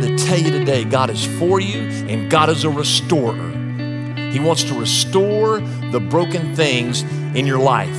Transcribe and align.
here 0.00 0.16
to 0.16 0.24
tell 0.24 0.38
you 0.38 0.50
today 0.50 0.84
God 0.84 1.10
is 1.10 1.24
for 1.38 1.60
you 1.60 1.82
and 2.08 2.30
God 2.30 2.50
is 2.50 2.64
a 2.64 2.70
restorer. 2.70 3.50
He 4.30 4.38
wants 4.38 4.64
to 4.64 4.74
restore 4.74 5.60
the 5.90 6.00
broken 6.00 6.54
things 6.54 7.02
in 7.34 7.46
your 7.46 7.58
life. 7.58 7.96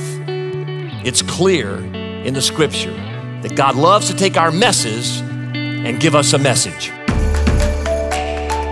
It's 1.04 1.22
clear 1.22 1.76
in 1.94 2.34
the 2.34 2.42
scripture 2.42 2.94
that 3.42 3.56
God 3.56 3.76
loves 3.76 4.08
to 4.08 4.16
take 4.16 4.36
our 4.36 4.50
messes 4.50 5.20
and 5.20 6.00
give 6.00 6.14
us 6.14 6.32
a 6.32 6.38
message. 6.38 6.92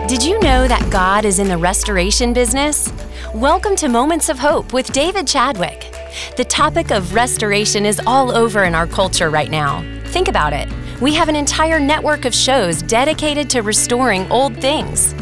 Did 0.09 0.23
you 0.23 0.39
know 0.41 0.69
that 0.69 0.89
God 0.91 1.25
is 1.25 1.39
in 1.39 1.49
the 1.49 1.59
restoration 1.59 2.33
business? 2.33 2.93
Welcome 3.35 3.77
to 3.77 3.89
Moments 3.89 4.29
of 4.29 4.39
Hope 4.39 4.73
with 4.73 4.91
David 4.93 5.27
Chadwick. 5.27 5.93
The 6.37 6.45
topic 6.45 6.91
of 6.91 7.15
restoration 7.15 7.85
is 7.85 8.01
all 8.07 8.31
over 8.31 8.65
in 8.65 8.75
our 8.75 8.87
culture 8.87 9.29
right 9.29 9.51
now. 9.51 9.83
Think 10.07 10.29
about 10.29 10.53
it. 10.53 10.69
We 11.01 11.15
have 11.15 11.29
an 11.29 11.37
entire 11.37 11.79
network 11.79 12.25
of 12.25 12.35
shows 12.35 12.83
dedicated 12.83 13.49
to 13.51 13.61
restoring 13.61 14.29
old 14.33 14.61
things. 14.61 15.15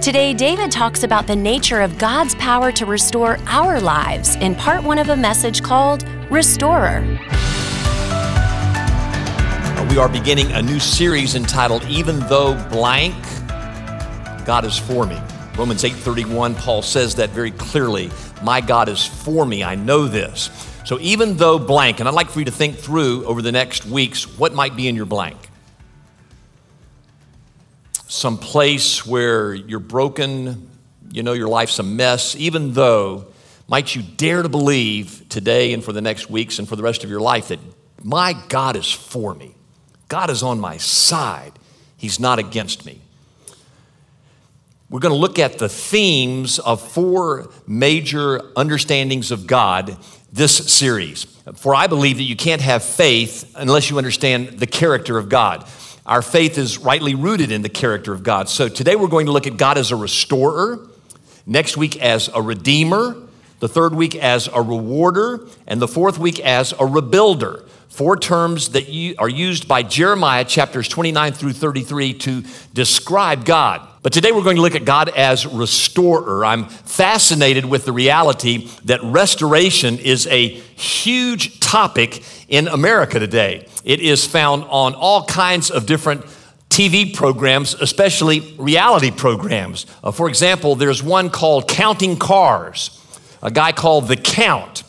Today, 0.00 0.32
David 0.32 0.70
talks 0.70 1.02
about 1.02 1.26
the 1.26 1.34
nature 1.34 1.80
of 1.80 1.98
God's 1.98 2.36
power 2.36 2.70
to 2.70 2.86
restore 2.86 3.38
our 3.46 3.80
lives 3.80 4.36
in 4.36 4.54
part 4.54 4.84
one 4.84 4.96
of 4.96 5.08
a 5.08 5.16
message 5.16 5.60
called 5.60 6.04
Restorer. 6.30 7.00
We 9.90 9.98
are 9.98 10.08
beginning 10.08 10.52
a 10.52 10.62
new 10.62 10.78
series 10.78 11.34
entitled 11.34 11.84
Even 11.86 12.20
Though 12.20 12.54
Blank, 12.70 13.20
God 14.46 14.64
is 14.64 14.78
for 14.78 15.04
me. 15.04 15.20
Romans 15.58 15.82
8:31 15.82 16.54
Paul 16.54 16.80
says 16.80 17.16
that 17.16 17.30
very 17.30 17.50
clearly, 17.50 18.08
my 18.44 18.60
God 18.60 18.88
is 18.88 19.04
for 19.04 19.44
me. 19.44 19.64
I 19.64 19.74
know 19.74 20.06
this. 20.06 20.73
So 20.84 20.98
even 21.00 21.38
though 21.38 21.58
blank, 21.58 22.00
and 22.00 22.08
I'd 22.08 22.14
like 22.14 22.28
for 22.28 22.40
you 22.40 22.44
to 22.44 22.50
think 22.50 22.76
through 22.76 23.24
over 23.24 23.40
the 23.40 23.52
next 23.52 23.86
weeks 23.86 24.36
what 24.38 24.52
might 24.52 24.76
be 24.76 24.86
in 24.86 24.94
your 24.94 25.06
blank. 25.06 25.38
Some 28.06 28.36
place 28.36 29.04
where 29.06 29.54
you're 29.54 29.80
broken, 29.80 30.68
you 31.10 31.22
know 31.22 31.32
your 31.32 31.48
life's 31.48 31.78
a 31.78 31.82
mess, 31.82 32.36
even 32.36 32.74
though 32.74 33.26
might 33.66 33.94
you 33.94 34.02
dare 34.02 34.42
to 34.42 34.48
believe 34.50 35.26
today 35.30 35.72
and 35.72 35.82
for 35.82 35.92
the 35.92 36.02
next 36.02 36.28
weeks 36.28 36.58
and 36.58 36.68
for 36.68 36.76
the 36.76 36.82
rest 36.82 37.02
of 37.02 37.08
your 37.08 37.20
life 37.20 37.48
that 37.48 37.60
my 38.02 38.34
God 38.50 38.76
is 38.76 38.90
for 38.92 39.34
me. 39.34 39.54
God 40.08 40.28
is 40.28 40.42
on 40.42 40.60
my 40.60 40.76
side. 40.76 41.52
He's 41.96 42.20
not 42.20 42.38
against 42.38 42.84
me. 42.84 43.00
We're 44.90 45.00
going 45.00 45.14
to 45.14 45.18
look 45.18 45.38
at 45.38 45.58
the 45.58 45.68
themes 45.68 46.58
of 46.58 46.80
four 46.80 47.48
major 47.66 48.42
understandings 48.54 49.30
of 49.30 49.46
God 49.46 49.96
this 50.34 50.56
series. 50.72 51.24
For 51.54 51.76
I 51.76 51.86
believe 51.86 52.16
that 52.16 52.24
you 52.24 52.34
can't 52.34 52.60
have 52.60 52.82
faith 52.82 53.54
unless 53.54 53.88
you 53.88 53.98
understand 53.98 54.58
the 54.58 54.66
character 54.66 55.16
of 55.16 55.28
God. 55.28 55.64
Our 56.04 56.22
faith 56.22 56.58
is 56.58 56.76
rightly 56.78 57.14
rooted 57.14 57.52
in 57.52 57.62
the 57.62 57.68
character 57.68 58.12
of 58.12 58.24
God. 58.24 58.48
So 58.48 58.68
today 58.68 58.96
we're 58.96 59.06
going 59.06 59.26
to 59.26 59.32
look 59.32 59.46
at 59.46 59.56
God 59.56 59.78
as 59.78 59.92
a 59.92 59.96
restorer, 59.96 60.88
next 61.46 61.76
week 61.76 62.02
as 62.02 62.28
a 62.34 62.42
redeemer, 62.42 63.16
the 63.60 63.68
third 63.68 63.94
week 63.94 64.16
as 64.16 64.48
a 64.48 64.60
rewarder, 64.60 65.46
and 65.68 65.80
the 65.80 65.86
fourth 65.86 66.18
week 66.18 66.40
as 66.40 66.72
a 66.72 66.78
rebuilder. 66.78 67.68
Four 67.88 68.16
terms 68.16 68.70
that 68.70 68.88
are 69.18 69.28
used 69.28 69.68
by 69.68 69.84
Jeremiah 69.84 70.44
chapters 70.44 70.88
29 70.88 71.32
through 71.32 71.52
33 71.52 72.12
to 72.14 72.42
describe 72.72 73.44
God. 73.44 73.88
But 74.04 74.12
today 74.12 74.32
we're 74.32 74.42
going 74.42 74.56
to 74.56 74.62
look 74.62 74.74
at 74.74 74.84
God 74.84 75.08
as 75.08 75.46
restorer. 75.46 76.44
I'm 76.44 76.66
fascinated 76.66 77.64
with 77.64 77.86
the 77.86 77.92
reality 77.92 78.68
that 78.84 79.02
restoration 79.02 79.98
is 79.98 80.26
a 80.26 80.46
huge 80.46 81.58
topic 81.58 82.22
in 82.46 82.68
America 82.68 83.18
today. 83.18 83.66
It 83.82 84.00
is 84.00 84.26
found 84.26 84.64
on 84.64 84.94
all 84.94 85.24
kinds 85.24 85.70
of 85.70 85.86
different 85.86 86.20
TV 86.68 87.14
programs, 87.14 87.72
especially 87.72 88.54
reality 88.58 89.10
programs. 89.10 89.86
Uh, 90.02 90.10
for 90.10 90.28
example, 90.28 90.74
there's 90.74 91.02
one 91.02 91.30
called 91.30 91.66
Counting 91.66 92.18
Cars. 92.18 93.00
A 93.42 93.50
guy 93.50 93.72
called 93.72 94.08
The 94.08 94.18
Count 94.18 94.82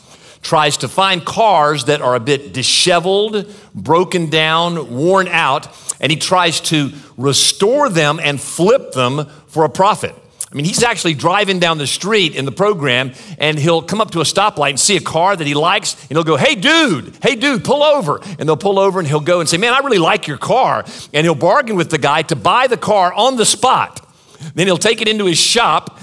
tries 0.45 0.78
to 0.78 0.88
find 0.88 1.25
cars 1.25 1.85
that 1.85 2.01
are 2.01 2.13
a 2.13 2.19
bit 2.19 2.53
disheveled, 2.53 3.51
broken 3.73 4.29
down, 4.29 4.95
worn 4.95 5.28
out, 5.28 5.67
and 6.00 6.11
he 6.11 6.17
tries 6.17 6.61
to 6.61 6.91
restore 7.17 7.89
them 7.89 8.19
and 8.22 8.39
flip 8.39 8.91
them 8.91 9.25
for 9.47 9.66
a 9.66 9.69
profit. 9.69 10.16
I 10.51 10.55
mean, 10.55 10.66
he's 10.66 10.84
actually 10.84 11.16
driving 11.16 11.59
down 11.59 11.79
the 11.79 11.88
street 11.88 12.35
in 12.35 12.45
the 12.45 12.51
program 12.51 13.11
and 13.39 13.57
he'll 13.57 13.81
come 13.81 14.00
up 14.00 14.11
to 14.11 14.22
a 14.22 14.23
stoplight 14.23 14.69
and 14.69 14.79
see 14.79 14.95
a 14.95 15.01
car 15.01 15.35
that 15.35 15.47
he 15.47 15.55
likes 15.55 16.00
and 16.03 16.11
he'll 16.11 16.23
go, 16.23 16.38
Hey, 16.38 16.55
dude, 16.55 17.17
hey, 17.22 17.35
dude, 17.35 17.66
pull 17.66 17.84
over. 17.84 18.22
And 18.39 18.47
they'll 18.47 18.55
pull 18.55 18.79
over 18.79 19.00
and 19.00 19.07
he'll 19.07 19.19
go 19.19 19.39
and 19.39 19.50
say, 19.50 19.57
Man, 19.57 19.73
I 19.73 19.79
really 19.79 19.97
like 19.97 20.28
your 20.28 20.38
car. 20.38 20.85
And 21.11 21.25
he'll 21.25 21.35
bargain 21.35 21.75
with 21.75 21.89
the 21.89 21.97
guy 21.97 22.22
to 22.22 22.38
buy 22.38 22.67
the 22.67 22.78
car 22.78 23.11
on 23.11 23.35
the 23.35 23.45
spot. 23.45 24.07
Then 24.53 24.67
he'll 24.67 24.78
take 24.78 25.01
it 25.01 25.09
into 25.09 25.25
his 25.25 25.39
shop, 25.39 26.00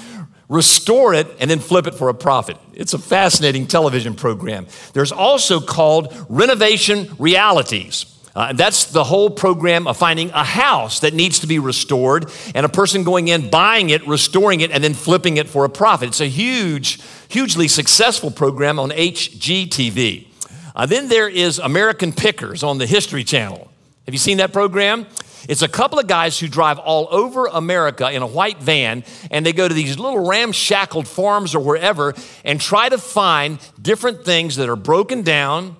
restore 0.52 1.14
it, 1.14 1.26
and 1.40 1.50
then 1.50 1.58
flip 1.58 1.86
it 1.86 1.94
for 1.94 2.10
a 2.10 2.14
profit. 2.14 2.58
It's 2.74 2.92
a 2.92 2.98
fascinating 2.98 3.66
television 3.66 4.14
program. 4.14 4.66
There's 4.92 5.10
also 5.10 5.60
called 5.60 6.14
Renovation 6.28 7.08
Realities. 7.18 8.04
Uh, 8.36 8.52
that's 8.52 8.84
the 8.86 9.02
whole 9.02 9.30
program 9.30 9.86
of 9.86 9.96
finding 9.96 10.28
a 10.30 10.44
house 10.44 11.00
that 11.00 11.14
needs 11.14 11.38
to 11.38 11.46
be 11.46 11.58
restored 11.58 12.30
and 12.54 12.66
a 12.66 12.68
person 12.68 13.02
going 13.02 13.28
in, 13.28 13.48
buying 13.48 13.88
it, 13.88 14.06
restoring 14.06 14.60
it, 14.60 14.70
and 14.70 14.84
then 14.84 14.92
flipping 14.92 15.38
it 15.38 15.48
for 15.48 15.64
a 15.64 15.70
profit. 15.70 16.08
It's 16.08 16.20
a 16.20 16.28
huge, 16.28 17.00
hugely 17.28 17.66
successful 17.66 18.30
program 18.30 18.78
on 18.78 18.90
HGTV. 18.90 20.28
Uh, 20.76 20.84
then 20.84 21.08
there 21.08 21.28
is 21.28 21.58
American 21.60 22.12
Pickers 22.12 22.62
on 22.62 22.76
the 22.76 22.86
History 22.86 23.24
Channel. 23.24 23.70
Have 24.04 24.14
you 24.14 24.18
seen 24.18 24.36
that 24.36 24.52
program? 24.52 25.06
It's 25.48 25.62
a 25.62 25.68
couple 25.68 25.98
of 25.98 26.06
guys 26.06 26.38
who 26.38 26.48
drive 26.48 26.78
all 26.78 27.08
over 27.10 27.46
America 27.46 28.10
in 28.10 28.22
a 28.22 28.26
white 28.26 28.58
van 28.58 29.04
and 29.30 29.44
they 29.44 29.52
go 29.52 29.66
to 29.66 29.74
these 29.74 29.98
little 29.98 30.26
ramshackled 30.26 31.08
farms 31.08 31.54
or 31.54 31.60
wherever 31.60 32.14
and 32.44 32.60
try 32.60 32.88
to 32.88 32.98
find 32.98 33.58
different 33.80 34.24
things 34.24 34.56
that 34.56 34.68
are 34.68 34.76
broken 34.76 35.22
down, 35.22 35.76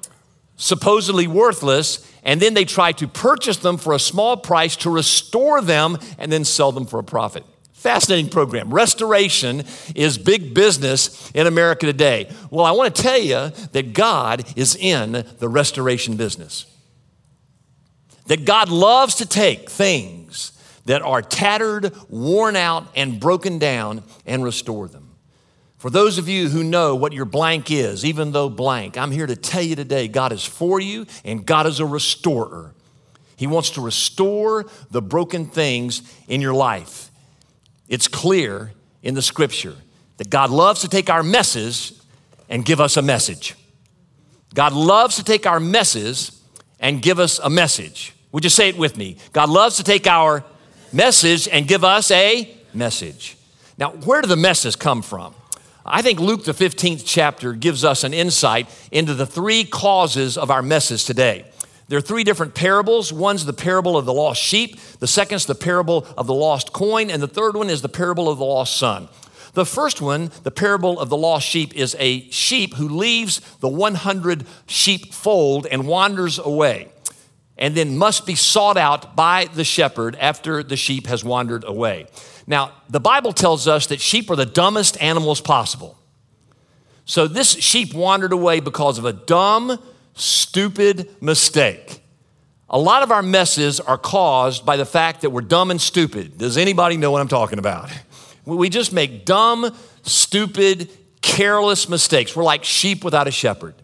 supposedly 0.57 1.27
worthless, 1.27 2.09
and 2.25 2.41
then 2.41 2.55
they 2.55 2.65
try 2.65 2.93
to 2.93 3.09
purchase 3.09 3.57
them 3.59 3.77
for 3.77 3.93
a 3.93 3.99
small 3.99 4.37
price 4.37 4.77
to 4.77 4.91
restore 4.91 5.61
them 5.61 5.99
and 6.19 6.31
then 6.31 6.45
sell 6.45 6.73
them 6.73 6.87
for 6.87 6.99
a 6.99 7.05
profit. 7.05 7.45
Fascinating 7.73 8.31
program. 8.31 8.73
Restoration 8.73 9.65
is 9.97 10.17
big 10.17 10.55
business 10.55 11.33
in 11.33 11.49
America 11.49 11.85
today. 11.85 12.31
Well, 12.49 12.65
I 12.65 12.71
want 12.71 12.95
to 12.95 13.03
tell 13.03 13.19
you 13.19 13.51
that 13.73 13.93
God 13.93 14.45
is 14.55 14.77
in 14.77 15.25
the 15.41 15.49
restoration 15.49 16.17
business. 16.17 16.72
That 18.27 18.45
God 18.45 18.69
loves 18.69 19.17
to 19.17 19.27
take 19.27 19.69
things 19.69 20.53
that 20.85 21.03
are 21.03 21.23
tattered, 21.23 21.93
worn 22.09 22.57
out, 22.57 22.89
and 22.97 23.21
broken 23.21 23.59
down 23.59 24.03
and 24.27 24.43
restore 24.43 24.89
them. 24.89 25.11
For 25.79 25.91
those 25.91 26.19
of 26.19 26.29
you 26.29 26.49
who 26.49 26.63
know 26.63 26.95
what 26.95 27.13
your 27.13 27.25
blank 27.25 27.71
is, 27.71 28.05
even 28.05 28.31
though 28.31 28.49
blank, 28.49 28.97
I'm 28.97 29.11
here 29.11 29.27
to 29.27 29.35
tell 29.35 29.63
you 29.63 29.75
today 29.75 30.07
God 30.07 30.33
is 30.33 30.45
for 30.45 30.79
you 30.79 31.07
and 31.25 31.45
God 31.45 31.67
is 31.67 31.81
a 31.81 31.87
restorer. 31.87 32.75
He 33.37 33.49
wants 33.49 33.71
to 33.71 33.81
restore 33.81 34.67
the 34.93 35.03
broken 35.03 35.47
things 35.47 36.03
in 36.29 36.41
your 36.41 36.55
life. 36.55 37.11
It's 37.89 38.07
clear 38.07 38.73
in 39.03 39.15
the 39.15 39.23
scripture 39.23 39.75
that 40.19 40.31
God 40.31 40.51
loves 40.51 40.83
to 40.83 40.89
take 40.89 41.11
our 41.11 41.25
messes 41.25 42.01
and 42.49 42.65
give 42.65 42.81
us 42.81 42.97
a 42.97 43.03
message. 43.03 43.57
God 44.55 44.73
loves 44.73 45.17
to 45.17 45.25
take 45.25 45.47
our 45.47 45.59
messes 45.59 46.42
and 46.83 47.01
give 47.01 47.19
us 47.19 47.39
a 47.39 47.49
message. 47.49 48.13
Would 48.33 48.45
you 48.45 48.51
say 48.51 48.69
it 48.69 48.77
with 48.77 48.99
me? 48.99 49.17
God 49.33 49.49
loves 49.49 49.77
to 49.77 49.85
take 49.85 50.07
our 50.07 50.45
message 50.93 51.49
and 51.49 51.67
give 51.67 51.85
us 51.85 52.11
a 52.11 52.55
message. 52.75 53.37
Now, 53.79 53.93
where 53.93 54.21
do 54.21 54.29
the 54.29 54.37
messes 54.37 54.77
come 54.77 55.01
from? 55.01 55.35
I 55.87 56.03
think 56.03 56.21
Luke, 56.21 56.45
the 56.45 56.53
15th 56.53 57.03
chapter, 57.05 57.55
gives 57.55 57.85
us 57.85 58.05
an 58.05 58.13
insight 58.13 58.69
into 58.91 59.15
the 59.15 59.27
three 59.27 59.65
causes 59.65 60.37
of 60.37 60.51
our 60.51 60.63
messes 60.63 61.05
today. 61.05 61.47
There 61.89 61.99
are 61.99 62.03
three 62.03 62.25
different 62.25 62.55
parables. 62.55 63.13
One's 63.13 63.45
the 63.45 63.53
parable 63.53 63.97
of 63.97 64.07
the 64.07 64.13
lost 64.13 64.41
sheep, 64.41 64.79
the 65.01 65.07
second's 65.07 65.47
the 65.47 65.55
parable 65.55 66.07
of 66.17 66.27
the 66.27 66.35
lost 66.35 66.73
coin, 66.73 67.11
and 67.11 67.23
the 67.23 67.29
third 67.29 67.57
one 67.57 67.69
is 67.69 67.83
the 67.83 67.89
parable 67.89 68.29
of 68.29 68.39
the 68.39 68.45
lost 68.45 68.77
son. 68.77 69.09
The 69.55 69.67
first 69.67 70.01
one, 70.01 70.31
the 70.45 70.51
parable 70.51 70.99
of 70.99 71.11
the 71.11 71.17
lost 71.17 71.47
sheep, 71.47 71.75
is 71.75 71.95
a 71.99 72.29
sheep 72.31 72.75
who 72.75 72.89
leaves 72.89 73.41
the 73.61 73.69
100 73.69 74.47
sheep 74.67 75.13
fold 75.13 75.67
and 75.67 75.87
wanders 75.87 76.39
away, 76.39 76.89
and 77.59 77.75
then 77.75 77.99
must 77.99 78.27
be 78.27 78.35
sought 78.35 78.79
out 78.79 79.15
by 79.15 79.47
the 79.53 79.65
shepherd 79.65 80.17
after 80.17 80.63
the 80.63 80.77
sheep 80.77 81.07
has 81.07 81.23
wandered 81.23 81.65
away. 81.65 82.07
Now, 82.47 82.73
the 82.89 83.01
Bible 83.01 83.33
tells 83.33 83.69
us 83.69 83.87
that 83.89 84.01
sheep 84.01 84.31
are 84.31 84.37
the 84.37 84.47
dumbest 84.47 85.01
animals 85.03 85.41
possible. 85.41 85.99
So 87.05 87.29
this 87.29 87.53
sheep 87.53 87.95
wandered 87.95 88.33
away 88.33 88.61
because 88.61 88.99
of 88.99 89.05
a 89.05 89.13
dumb, 89.13 89.79
stupid 90.15 91.11
mistake. 91.21 92.03
A 92.71 92.79
lot 92.79 93.03
of 93.03 93.13
our 93.13 93.23
messes 93.23 93.81
are 93.81 93.99
caused 93.99 94.65
by 94.65 94.79
the 94.79 94.87
fact 94.87 95.21
that 95.21 95.31
we're 95.31 95.43
dumb 95.43 95.71
and 95.71 95.81
stupid. 95.81 96.39
Does 96.39 96.57
anybody 96.57 96.97
know 96.97 97.11
what 97.11 97.21
I'm 97.21 97.29
talking 97.29 97.59
about? 97.59 97.91
We 98.45 98.69
just 98.69 98.93
make 98.93 99.25
dumb, 99.25 99.75
stupid, 100.03 100.91
careless 101.21 101.89
mistakes. 101.89 102.35
We're 102.35 102.45
like 102.45 102.65
sheep 102.65 103.05
without 103.05 103.29
a 103.29 103.31
shepherd. 103.31 103.75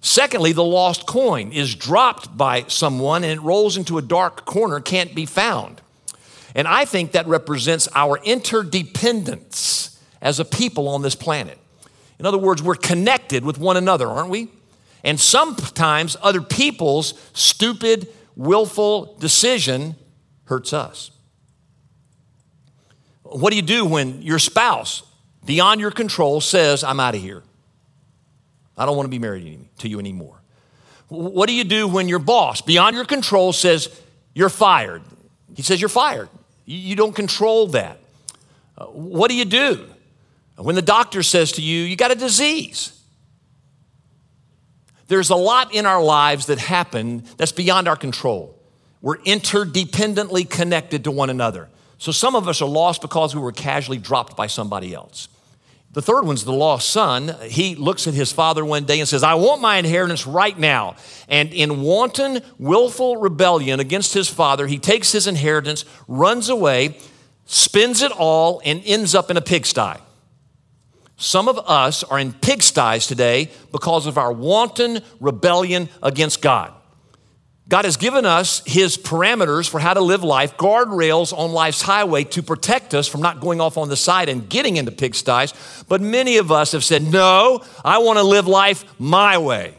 Secondly, 0.00 0.52
the 0.52 0.64
lost 0.64 1.06
coin 1.06 1.50
is 1.52 1.74
dropped 1.74 2.36
by 2.36 2.64
someone 2.68 3.24
and 3.24 3.32
it 3.32 3.42
rolls 3.42 3.76
into 3.76 3.96
a 3.96 4.02
dark 4.02 4.44
corner, 4.44 4.78
can't 4.80 5.14
be 5.14 5.24
found. 5.24 5.80
And 6.54 6.68
I 6.68 6.84
think 6.84 7.12
that 7.12 7.26
represents 7.26 7.88
our 7.94 8.18
interdependence 8.22 9.98
as 10.20 10.40
a 10.40 10.44
people 10.44 10.88
on 10.88 11.02
this 11.02 11.14
planet. 11.14 11.58
In 12.18 12.26
other 12.26 12.38
words, 12.38 12.62
we're 12.62 12.74
connected 12.74 13.44
with 13.44 13.58
one 13.58 13.76
another, 13.76 14.08
aren't 14.08 14.30
we? 14.30 14.48
And 15.02 15.18
sometimes 15.18 16.16
other 16.22 16.40
people's 16.40 17.14
stupid, 17.32 18.08
willful 18.36 19.16
decision 19.18 19.96
hurts 20.44 20.72
us. 20.72 21.10
What 23.34 23.50
do 23.50 23.56
you 23.56 23.62
do 23.62 23.84
when 23.84 24.22
your 24.22 24.38
spouse, 24.38 25.02
beyond 25.44 25.80
your 25.80 25.90
control, 25.90 26.40
says, 26.40 26.84
I'm 26.84 27.00
out 27.00 27.16
of 27.16 27.20
here? 27.20 27.42
I 28.78 28.86
don't 28.86 28.96
want 28.96 29.06
to 29.06 29.10
be 29.10 29.18
married 29.18 29.66
to 29.78 29.88
you 29.88 29.98
anymore. 29.98 30.36
What 31.08 31.48
do 31.48 31.52
you 31.52 31.64
do 31.64 31.88
when 31.88 32.06
your 32.06 32.20
boss, 32.20 32.60
beyond 32.60 32.94
your 32.94 33.04
control, 33.04 33.52
says, 33.52 33.88
You're 34.34 34.48
fired? 34.48 35.02
He 35.56 35.62
says, 35.62 35.80
You're 35.80 35.88
fired. 35.88 36.28
You 36.64 36.94
don't 36.94 37.12
control 37.12 37.66
that. 37.68 37.98
Uh, 38.78 38.84
what 38.86 39.30
do 39.30 39.36
you 39.36 39.44
do 39.44 39.84
when 40.56 40.76
the 40.76 40.82
doctor 40.82 41.24
says 41.24 41.50
to 41.52 41.62
you, 41.62 41.80
You 41.80 41.96
got 41.96 42.12
a 42.12 42.14
disease? 42.14 43.02
There's 45.08 45.30
a 45.30 45.36
lot 45.36 45.74
in 45.74 45.86
our 45.86 46.02
lives 46.02 46.46
that 46.46 46.58
happen 46.58 47.24
that's 47.36 47.52
beyond 47.52 47.88
our 47.88 47.96
control. 47.96 48.56
We're 49.02 49.18
interdependently 49.18 50.48
connected 50.48 51.02
to 51.02 51.10
one 51.10 51.30
another. 51.30 51.68
So 52.04 52.12
some 52.12 52.36
of 52.36 52.46
us 52.48 52.60
are 52.60 52.68
lost 52.68 53.00
because 53.00 53.34
we 53.34 53.40
were 53.40 53.50
casually 53.50 53.96
dropped 53.96 54.36
by 54.36 54.46
somebody 54.46 54.92
else. 54.92 55.26
The 55.92 56.02
third 56.02 56.26
one's 56.26 56.44
the 56.44 56.52
lost 56.52 56.90
son. 56.90 57.34
He 57.48 57.76
looks 57.76 58.06
at 58.06 58.12
his 58.12 58.30
father 58.30 58.62
one 58.62 58.84
day 58.84 59.00
and 59.00 59.08
says, 59.08 59.22
I 59.22 59.32
want 59.36 59.62
my 59.62 59.78
inheritance 59.78 60.26
right 60.26 60.58
now. 60.58 60.96
And 61.30 61.50
in 61.54 61.80
wanton, 61.80 62.42
willful 62.58 63.16
rebellion 63.16 63.80
against 63.80 64.12
his 64.12 64.28
father, 64.28 64.66
he 64.66 64.78
takes 64.78 65.12
his 65.12 65.26
inheritance, 65.26 65.86
runs 66.06 66.50
away, 66.50 66.98
spends 67.46 68.02
it 68.02 68.12
all, 68.12 68.60
and 68.66 68.82
ends 68.84 69.14
up 69.14 69.30
in 69.30 69.38
a 69.38 69.40
pigsty. 69.40 69.98
Some 71.16 71.48
of 71.48 71.58
us 71.60 72.04
are 72.04 72.18
in 72.18 72.34
pigsties 72.34 73.08
today 73.08 73.50
because 73.72 74.06
of 74.06 74.18
our 74.18 74.30
wanton 74.30 75.00
rebellion 75.20 75.88
against 76.02 76.42
God. 76.42 76.70
God 77.74 77.86
has 77.86 77.96
given 77.96 78.24
us 78.24 78.62
His 78.64 78.96
parameters 78.96 79.68
for 79.68 79.80
how 79.80 79.94
to 79.94 80.00
live 80.00 80.22
life, 80.22 80.56
guardrails 80.56 81.36
on 81.36 81.50
life's 81.50 81.82
highway 81.82 82.22
to 82.22 82.40
protect 82.40 82.94
us 82.94 83.08
from 83.08 83.20
not 83.20 83.40
going 83.40 83.60
off 83.60 83.76
on 83.76 83.88
the 83.88 83.96
side 83.96 84.28
and 84.28 84.48
getting 84.48 84.76
into 84.76 84.92
pigsties. 84.92 85.52
But 85.88 86.00
many 86.00 86.36
of 86.36 86.52
us 86.52 86.70
have 86.70 86.84
said, 86.84 87.02
No, 87.02 87.64
I 87.84 87.98
want 87.98 88.20
to 88.20 88.22
live 88.22 88.46
life 88.46 88.84
my 89.00 89.38
way. 89.38 89.74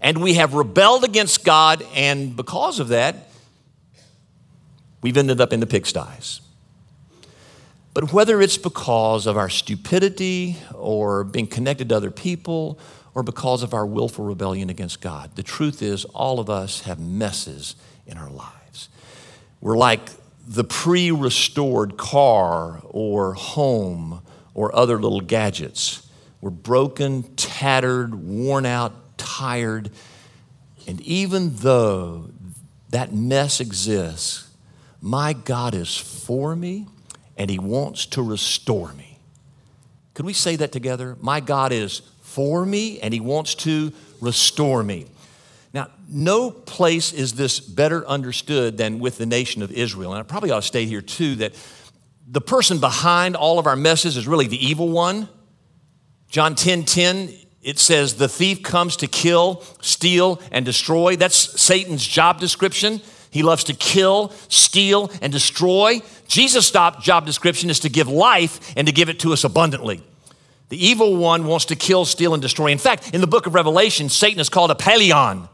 And 0.00 0.20
we 0.20 0.34
have 0.34 0.54
rebelled 0.54 1.04
against 1.04 1.44
God, 1.44 1.86
and 1.94 2.34
because 2.34 2.80
of 2.80 2.88
that, 2.88 3.30
we've 5.00 5.16
ended 5.16 5.40
up 5.40 5.52
in 5.52 5.60
the 5.60 5.66
pigsties. 5.66 6.40
But 7.92 8.12
whether 8.12 8.42
it's 8.42 8.58
because 8.58 9.28
of 9.28 9.36
our 9.36 9.48
stupidity 9.48 10.56
or 10.74 11.22
being 11.22 11.46
connected 11.46 11.90
to 11.90 11.96
other 11.96 12.10
people 12.10 12.80
or 13.14 13.22
because 13.22 13.62
of 13.62 13.72
our 13.72 13.86
willful 13.86 14.24
rebellion 14.24 14.70
against 14.70 15.00
God. 15.00 15.36
The 15.36 15.42
truth 15.42 15.82
is, 15.82 16.04
all 16.06 16.40
of 16.40 16.50
us 16.50 16.82
have 16.82 16.98
messes 16.98 17.76
in 18.06 18.18
our 18.18 18.30
lives. 18.30 18.88
We're 19.60 19.76
like 19.76 20.00
the 20.46 20.64
pre 20.64 21.10
restored 21.10 21.96
car 21.96 22.82
or 22.84 23.34
home 23.34 24.22
or 24.52 24.74
other 24.74 24.98
little 24.98 25.20
gadgets. 25.20 26.08
We're 26.40 26.50
broken, 26.50 27.22
tattered, 27.36 28.14
worn 28.14 28.66
out, 28.66 29.16
tired. 29.16 29.90
And 30.86 31.00
even 31.00 31.56
though 31.56 32.30
that 32.90 33.14
mess 33.14 33.60
exists, 33.60 34.50
my 35.00 35.32
God 35.32 35.74
is 35.74 35.96
for 35.96 36.54
me 36.54 36.86
and 37.36 37.50
He 37.50 37.58
wants 37.58 38.06
to 38.06 38.22
restore 38.22 38.92
me. 38.92 39.18
Could 40.12 40.26
we 40.26 40.32
say 40.32 40.56
that 40.56 40.70
together? 40.70 41.16
My 41.20 41.40
God 41.40 41.72
is 41.72 42.02
for 42.34 42.66
me 42.66 42.98
and 43.00 43.14
He 43.14 43.20
wants 43.20 43.54
to 43.54 43.92
restore 44.20 44.82
me. 44.82 45.06
Now, 45.72 45.88
no 46.08 46.50
place 46.50 47.12
is 47.12 47.34
this 47.34 47.60
better 47.60 48.06
understood 48.06 48.76
than 48.76 48.98
with 48.98 49.18
the 49.18 49.26
nation 49.26 49.62
of 49.62 49.70
Israel. 49.72 50.12
And 50.12 50.20
I 50.20 50.22
probably 50.22 50.50
ought 50.50 50.60
to 50.60 50.66
stay 50.66 50.84
here 50.84 51.00
too 51.00 51.36
that 51.36 51.52
the 52.26 52.40
person 52.40 52.78
behind 52.78 53.36
all 53.36 53.58
of 53.58 53.66
our 53.66 53.76
messes 53.76 54.16
is 54.16 54.26
really 54.26 54.46
the 54.46 54.64
evil 54.64 54.88
one. 54.88 55.28
John 56.28 56.54
10 56.54 56.84
10, 56.84 57.32
it 57.62 57.78
says, 57.78 58.14
The 58.14 58.28
thief 58.28 58.62
comes 58.62 58.96
to 58.98 59.06
kill, 59.06 59.62
steal, 59.80 60.40
and 60.50 60.64
destroy. 60.64 61.16
That's 61.16 61.60
Satan's 61.60 62.06
job 62.06 62.40
description. 62.40 63.00
He 63.30 63.42
loves 63.42 63.64
to 63.64 63.74
kill, 63.74 64.32
steal, 64.48 65.10
and 65.20 65.32
destroy. 65.32 66.02
Jesus' 66.28 66.70
job 66.70 67.26
description 67.26 67.68
is 67.68 67.80
to 67.80 67.88
give 67.88 68.08
life 68.08 68.72
and 68.76 68.86
to 68.86 68.92
give 68.92 69.08
it 69.08 69.18
to 69.20 69.32
us 69.32 69.42
abundantly. 69.42 70.02
The 70.74 70.84
evil 70.84 71.14
one 71.14 71.46
wants 71.46 71.66
to 71.66 71.76
kill, 71.76 72.04
steal, 72.04 72.34
and 72.34 72.42
destroy. 72.42 72.72
In 72.72 72.78
fact, 72.78 73.14
in 73.14 73.20
the 73.20 73.28
book 73.28 73.46
of 73.46 73.54
Revelation, 73.54 74.08
Satan 74.08 74.40
is 74.40 74.48
called 74.48 74.72
Apollyon, 74.72 75.48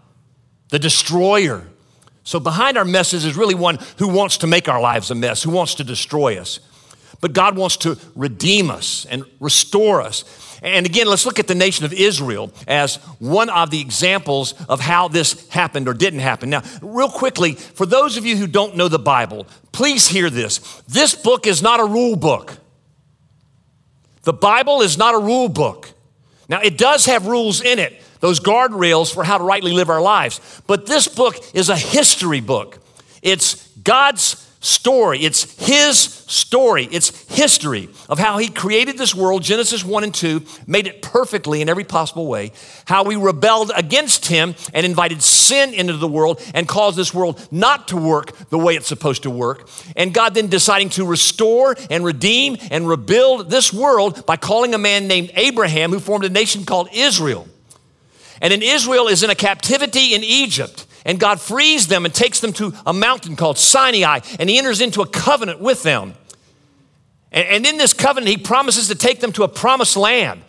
the 0.71 0.79
destroyer. 0.79 1.67
So 2.25 2.41
behind 2.41 2.79
our 2.79 2.87
messes 2.87 3.27
is 3.27 3.37
really 3.37 3.55
one 3.55 3.79
who 3.99 4.09
wants 4.09 4.39
to 4.39 4.47
make 4.47 4.67
our 4.67 4.81
lives 4.81 5.11
a 5.11 5.15
mess, 5.15 5.43
who 5.43 5.51
wants 5.51 5.75
to 5.75 5.85
destroy 5.85 6.39
us. 6.39 6.61
But 7.21 7.35
God 7.35 7.55
wants 7.55 7.77
to 7.79 7.99
redeem 8.17 8.71
us 8.71 9.05
and 9.11 9.27
restore 9.41 10.01
us. 10.01 10.25
And 10.63 10.87
again, 10.87 11.07
let's 11.07 11.27
look 11.27 11.39
at 11.39 11.49
the 11.49 11.55
nation 11.55 11.85
of 11.85 11.93
Israel 11.93 12.51
as 12.67 12.97
one 13.19 13.51
of 13.51 13.69
the 13.69 13.83
examples 13.83 14.55
of 14.71 14.81
how 14.81 15.09
this 15.09 15.51
happened 15.51 15.87
or 15.87 15.93
didn't 15.93 16.21
happen. 16.21 16.49
Now, 16.49 16.63
real 16.81 17.11
quickly, 17.11 17.57
for 17.57 17.85
those 17.85 18.17
of 18.17 18.25
you 18.25 18.39
who 18.39 18.47
don't 18.47 18.75
know 18.75 18.89
the 18.89 18.99
Bible, 18.99 19.47
please 19.71 20.09
hear 20.09 20.31
this. 20.31 20.83
This 20.89 21.15
book 21.15 21.47
is 21.47 21.61
not 21.61 21.79
a 21.79 21.85
rule 21.85 22.17
book. 22.17 22.57
The 24.23 24.33
Bible 24.33 24.83
is 24.83 24.99
not 24.99 25.15
a 25.15 25.19
rule 25.19 25.49
book. 25.49 25.91
Now, 26.49 26.61
it 26.61 26.77
does 26.77 27.07
have 27.07 27.27
rules 27.27 27.61
in 27.61 27.79
it, 27.79 28.03
those 28.21 28.41
guardrails 28.41 29.15
for 29.15 29.25
how 29.25 29.39
to 29.39 29.45
rightly 29.45 29.73
live 29.73 29.89
our 29.89 30.01
lives. 30.01 30.63
But 30.67 30.87
this 30.87 31.07
book 31.09 31.37
is 31.55 31.69
a 31.69 31.77
history 31.77 32.41
book. 32.41 32.79
It's 33.23 33.69
God's 33.79 34.50
story. 34.61 35.21
It's 35.21 35.59
his 35.59 35.99
story. 35.99 36.87
It's 36.93 37.27
history 37.33 37.89
of 38.09 38.19
how 38.19 38.39
he 38.39 38.49
created 38.49 38.99
this 38.99 39.15
world, 39.15 39.43
Genesis 39.43 39.85
1 39.85 40.05
and 40.05 40.15
2, 40.15 40.43
made 40.67 40.87
it 40.87 41.03
perfectly 41.03 41.63
in 41.63 41.69
every 41.69 41.85
possible 41.85 42.27
way, 42.27 42.53
how 42.85 43.03
we 43.03 43.17
rebelled 43.17 43.73
against 43.75 44.27
him 44.27 44.55
and 44.75 44.85
invited 44.85 45.23
sin 45.23 45.73
into 45.73 45.97
the 45.97 46.07
world 46.07 46.41
and 46.55 46.69
caused 46.69 46.97
this 46.97 47.15
world 47.15 47.47
not 47.51 47.89
to 47.89 47.97
work 47.97 48.37
the 48.51 48.59
way 48.59 48.77
it's 48.77 48.87
supposed 48.87 49.23
to 49.23 49.31
work. 49.31 49.69
And 49.97 50.13
God 50.13 50.35
then 50.35 50.49
deciding 50.49 50.91
to 50.91 51.07
restore 51.07 51.75
and 51.91 52.05
redeem 52.05 52.59
and 52.71 52.87
rebuild 52.87 53.51
this 53.51 53.73
world 53.73 54.27
by 54.27 54.37
calling 54.37 54.75
a 54.75 54.79
man 54.79 55.09
named 55.09 55.31
Abraham 55.35 55.91
who 55.91 56.01
formed 56.01 56.25
a 56.25 56.31
nation 56.31 56.65
called 56.65 56.89
Israel. 56.93 57.49
And 58.43 58.53
then 58.53 58.63
Israel 58.63 59.09
is 59.09 59.23
in 59.23 59.31
a 59.31 59.35
captivity 59.35 60.15
in 60.15 60.23
Egypt. 60.25 60.87
And 61.05 61.19
God 61.19 61.41
frees 61.41 61.87
them 61.87 62.05
and 62.05 62.15
takes 62.15 62.41
them 62.41 62.53
to 62.55 62.73
a 62.87 62.93
mountain 62.93 63.37
called 63.37 63.59
Sinai, 63.59 64.21
and 64.39 64.51
He 64.51 64.59
enters 64.59 64.81
into 64.81 65.01
a 65.03 65.07
covenant 65.07 65.61
with 65.61 65.83
them. 65.83 66.15
And, 67.33 67.47
and 67.49 67.67
in 67.67 67.79
this 67.79 67.93
covenant, 67.93 68.29
He 68.29 68.37
promises 68.37 68.89
to 68.89 68.95
take 68.95 69.21
them 69.21 69.33
to 69.33 69.43
a 69.43 69.49
promised 69.49 69.97
land. 69.97 70.43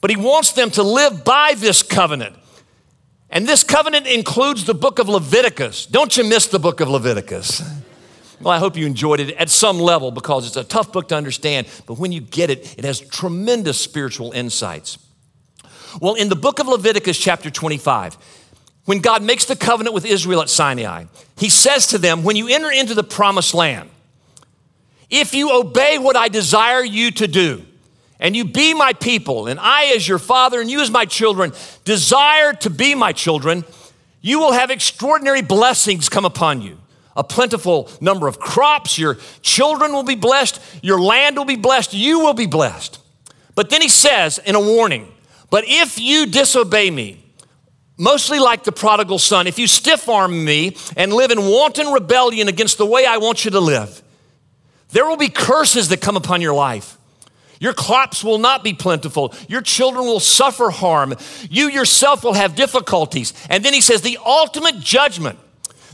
But 0.00 0.10
He 0.10 0.16
wants 0.16 0.52
them 0.52 0.70
to 0.72 0.82
live 0.82 1.24
by 1.24 1.54
this 1.56 1.82
covenant. 1.82 2.36
And 3.30 3.46
this 3.46 3.62
covenant 3.62 4.06
includes 4.06 4.64
the 4.64 4.74
book 4.74 4.98
of 4.98 5.08
Leviticus. 5.08 5.86
Don't 5.86 6.16
you 6.16 6.24
miss 6.24 6.46
the 6.46 6.58
book 6.58 6.80
of 6.80 6.88
Leviticus? 6.88 7.62
Well, 8.40 8.54
I 8.54 8.58
hope 8.58 8.76
you 8.76 8.86
enjoyed 8.86 9.20
it 9.20 9.36
at 9.36 9.50
some 9.50 9.78
level 9.78 10.10
because 10.10 10.46
it's 10.46 10.56
a 10.56 10.64
tough 10.64 10.92
book 10.92 11.08
to 11.08 11.16
understand, 11.16 11.66
but 11.86 11.98
when 11.98 12.10
you 12.10 12.20
get 12.20 12.48
it, 12.48 12.78
it 12.78 12.84
has 12.84 13.00
tremendous 13.00 13.78
spiritual 13.78 14.32
insights. 14.32 14.98
Well, 16.00 16.14
in 16.14 16.28
the 16.28 16.36
book 16.36 16.58
of 16.58 16.66
Leviticus, 16.66 17.18
chapter 17.18 17.50
25, 17.50 18.16
when 18.84 19.00
God 19.00 19.22
makes 19.22 19.44
the 19.44 19.56
covenant 19.56 19.94
with 19.94 20.04
Israel 20.04 20.42
at 20.42 20.48
Sinai, 20.48 21.04
he 21.36 21.48
says 21.48 21.88
to 21.88 21.98
them, 21.98 22.22
When 22.22 22.36
you 22.36 22.48
enter 22.48 22.70
into 22.70 22.94
the 22.94 23.04
promised 23.04 23.54
land, 23.54 23.90
if 25.10 25.34
you 25.34 25.52
obey 25.52 25.98
what 25.98 26.16
I 26.16 26.28
desire 26.28 26.84
you 26.84 27.10
to 27.12 27.26
do, 27.26 27.64
and 28.18 28.36
you 28.36 28.44
be 28.44 28.74
my 28.74 28.92
people, 28.92 29.46
and 29.46 29.58
I, 29.58 29.92
as 29.96 30.06
your 30.06 30.18
father, 30.18 30.60
and 30.60 30.70
you, 30.70 30.80
as 30.80 30.90
my 30.90 31.06
children, 31.06 31.52
desire 31.84 32.52
to 32.54 32.70
be 32.70 32.94
my 32.94 33.12
children, 33.12 33.64
you 34.20 34.38
will 34.38 34.52
have 34.52 34.70
extraordinary 34.70 35.42
blessings 35.42 36.08
come 36.08 36.26
upon 36.26 36.60
you. 36.60 36.78
A 37.16 37.24
plentiful 37.24 37.90
number 38.00 38.28
of 38.28 38.38
crops, 38.38 38.98
your 38.98 39.16
children 39.42 39.92
will 39.92 40.04
be 40.04 40.14
blessed, 40.14 40.60
your 40.82 41.00
land 41.00 41.36
will 41.36 41.44
be 41.44 41.56
blessed, 41.56 41.94
you 41.94 42.20
will 42.20 42.34
be 42.34 42.46
blessed. 42.46 42.98
But 43.54 43.70
then 43.70 43.82
he 43.82 43.88
says 43.88 44.38
in 44.38 44.54
a 44.54 44.60
warning, 44.60 45.12
But 45.48 45.64
if 45.66 45.98
you 45.98 46.26
disobey 46.26 46.90
me, 46.90 47.24
mostly 48.00 48.38
like 48.38 48.64
the 48.64 48.72
prodigal 48.72 49.18
son, 49.18 49.46
if 49.46 49.58
you 49.58 49.66
stiff 49.66 50.08
arm 50.08 50.44
me 50.44 50.76
and 50.96 51.12
live 51.12 51.30
in 51.30 51.40
wanton 51.40 51.92
rebellion 51.92 52.48
against 52.48 52.78
the 52.78 52.86
way 52.86 53.06
I 53.06 53.18
want 53.18 53.44
you 53.44 53.50
to 53.52 53.60
live, 53.60 54.02
there 54.88 55.06
will 55.06 55.16
be 55.16 55.28
curses 55.28 55.90
that 55.90 56.00
come 56.00 56.16
upon 56.16 56.40
your 56.40 56.54
life. 56.54 56.96
Your 57.60 57.74
crops 57.74 58.24
will 58.24 58.38
not 58.38 58.64
be 58.64 58.72
plentiful. 58.72 59.34
Your 59.46 59.60
children 59.60 60.06
will 60.06 60.18
suffer 60.18 60.70
harm. 60.70 61.14
You 61.50 61.68
yourself 61.68 62.24
will 62.24 62.32
have 62.32 62.56
difficulties. 62.56 63.34
And 63.50 63.62
then 63.62 63.74
he 63.74 63.82
says, 63.82 64.00
the 64.00 64.18
ultimate 64.24 64.80
judgment, 64.80 65.38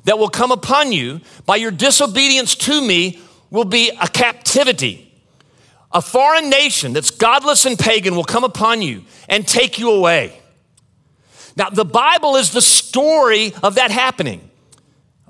that 0.06 0.18
will 0.18 0.28
come 0.28 0.52
upon 0.52 0.92
you 0.92 1.20
by 1.44 1.56
your 1.56 1.72
disobedience 1.72 2.54
to 2.54 2.80
me 2.80 3.20
will 3.50 3.64
be 3.64 3.90
a 4.00 4.06
captivity. 4.06 5.12
A 5.92 6.00
foreign 6.00 6.48
nation 6.48 6.92
that's 6.92 7.10
godless 7.10 7.66
and 7.66 7.78
pagan 7.78 8.14
will 8.14 8.24
come 8.24 8.44
upon 8.44 8.82
you 8.82 9.02
and 9.28 9.46
take 9.46 9.78
you 9.78 9.90
away. 9.90 10.40
Now, 11.56 11.70
the 11.70 11.84
Bible 11.84 12.36
is 12.36 12.52
the 12.52 12.60
story 12.60 13.54
of 13.62 13.76
that 13.76 13.90
happening. 13.90 14.50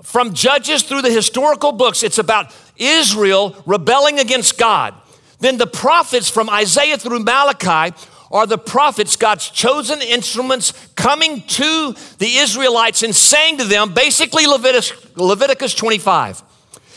From 0.03 0.33
Judges 0.33 0.83
through 0.83 1.01
the 1.01 1.11
historical 1.11 1.71
books, 1.71 2.03
it's 2.03 2.17
about 2.17 2.55
Israel 2.75 3.55
rebelling 3.65 4.19
against 4.19 4.57
God. 4.57 4.93
Then 5.39 5.57
the 5.57 5.67
prophets 5.67 6.29
from 6.29 6.49
Isaiah 6.49 6.97
through 6.97 7.19
Malachi 7.19 7.95
are 8.31 8.45
the 8.45 8.57
prophets, 8.57 9.15
God's 9.15 9.49
chosen 9.49 10.01
instruments, 10.01 10.73
coming 10.95 11.43
to 11.43 11.95
the 12.17 12.37
Israelites 12.37 13.03
and 13.03 13.15
saying 13.15 13.57
to 13.59 13.63
them, 13.63 13.93
basically 13.93 14.45
Leviticus, 14.45 14.93
Leviticus 15.15 15.73
25. 15.73 16.43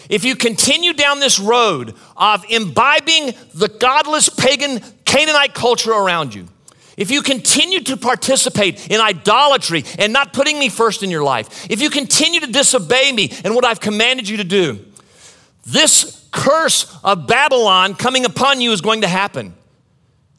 If 0.09 0.25
you 0.25 0.35
continue 0.35 0.93
down 0.93 1.21
this 1.21 1.39
road 1.39 1.95
of 2.17 2.45
imbibing 2.49 3.33
the 3.55 3.69
godless 3.69 4.29
pagan 4.29 4.81
Canaanite 5.05 5.55
culture 5.55 5.93
around 5.93 6.35
you, 6.35 6.49
if 6.97 7.11
you 7.11 7.23
continue 7.23 7.81
to 7.81 7.97
participate 7.97 8.91
in 8.91 9.01
idolatry 9.01 9.85
and 9.99 10.13
not 10.13 10.33
putting 10.33 10.59
me 10.59 10.69
first 10.69 11.03
in 11.03 11.11
your 11.11 11.23
life, 11.23 11.71
if 11.71 11.81
you 11.81 11.91
continue 11.91 12.41
to 12.41 12.47
disobey 12.47 13.13
me 13.13 13.33
and 13.45 13.55
what 13.55 13.65
I've 13.65 13.81
commanded 13.81 14.29
you 14.29 14.39
to 14.39 14.45
do, 14.45 14.85
this 15.67 16.29
curse 16.31 16.97
of 17.03 17.27
Babylon 17.27 17.95
coming 17.95 18.25
upon 18.25 18.61
you 18.61 18.73
is 18.73 18.81
going 18.81 19.03
to 19.03 19.09
happen. 19.09 19.55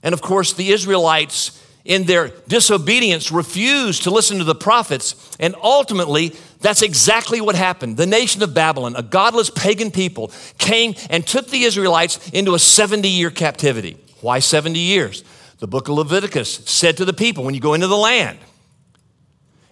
And 0.03 0.13
of 0.13 0.21
course, 0.21 0.53
the 0.53 0.71
Israelites, 0.71 1.63
in 1.85 2.05
their 2.05 2.29
disobedience, 2.47 3.31
refused 3.31 4.03
to 4.03 4.11
listen 4.11 4.39
to 4.39 4.43
the 4.43 4.55
prophets. 4.55 5.35
And 5.39 5.55
ultimately, 5.61 6.35
that's 6.59 6.81
exactly 6.81 7.41
what 7.41 7.55
happened. 7.55 7.97
The 7.97 8.05
nation 8.05 8.41
of 8.43 8.53
Babylon, 8.53 8.95
a 8.95 9.03
godless 9.03 9.49
pagan 9.49 9.91
people, 9.91 10.31
came 10.57 10.95
and 11.09 11.25
took 11.25 11.47
the 11.49 11.63
Israelites 11.63 12.29
into 12.31 12.55
a 12.55 12.59
70 12.59 13.07
year 13.07 13.31
captivity. 13.31 13.97
Why 14.21 14.39
70 14.39 14.79
years? 14.79 15.23
The 15.61 15.67
book 15.67 15.87
of 15.89 15.95
Leviticus 15.95 16.55
said 16.65 16.97
to 16.97 17.05
the 17.05 17.13
people 17.13 17.43
when 17.43 17.53
you 17.53 17.61
go 17.61 17.75
into 17.75 17.85
the 17.85 17.95
land, 17.95 18.39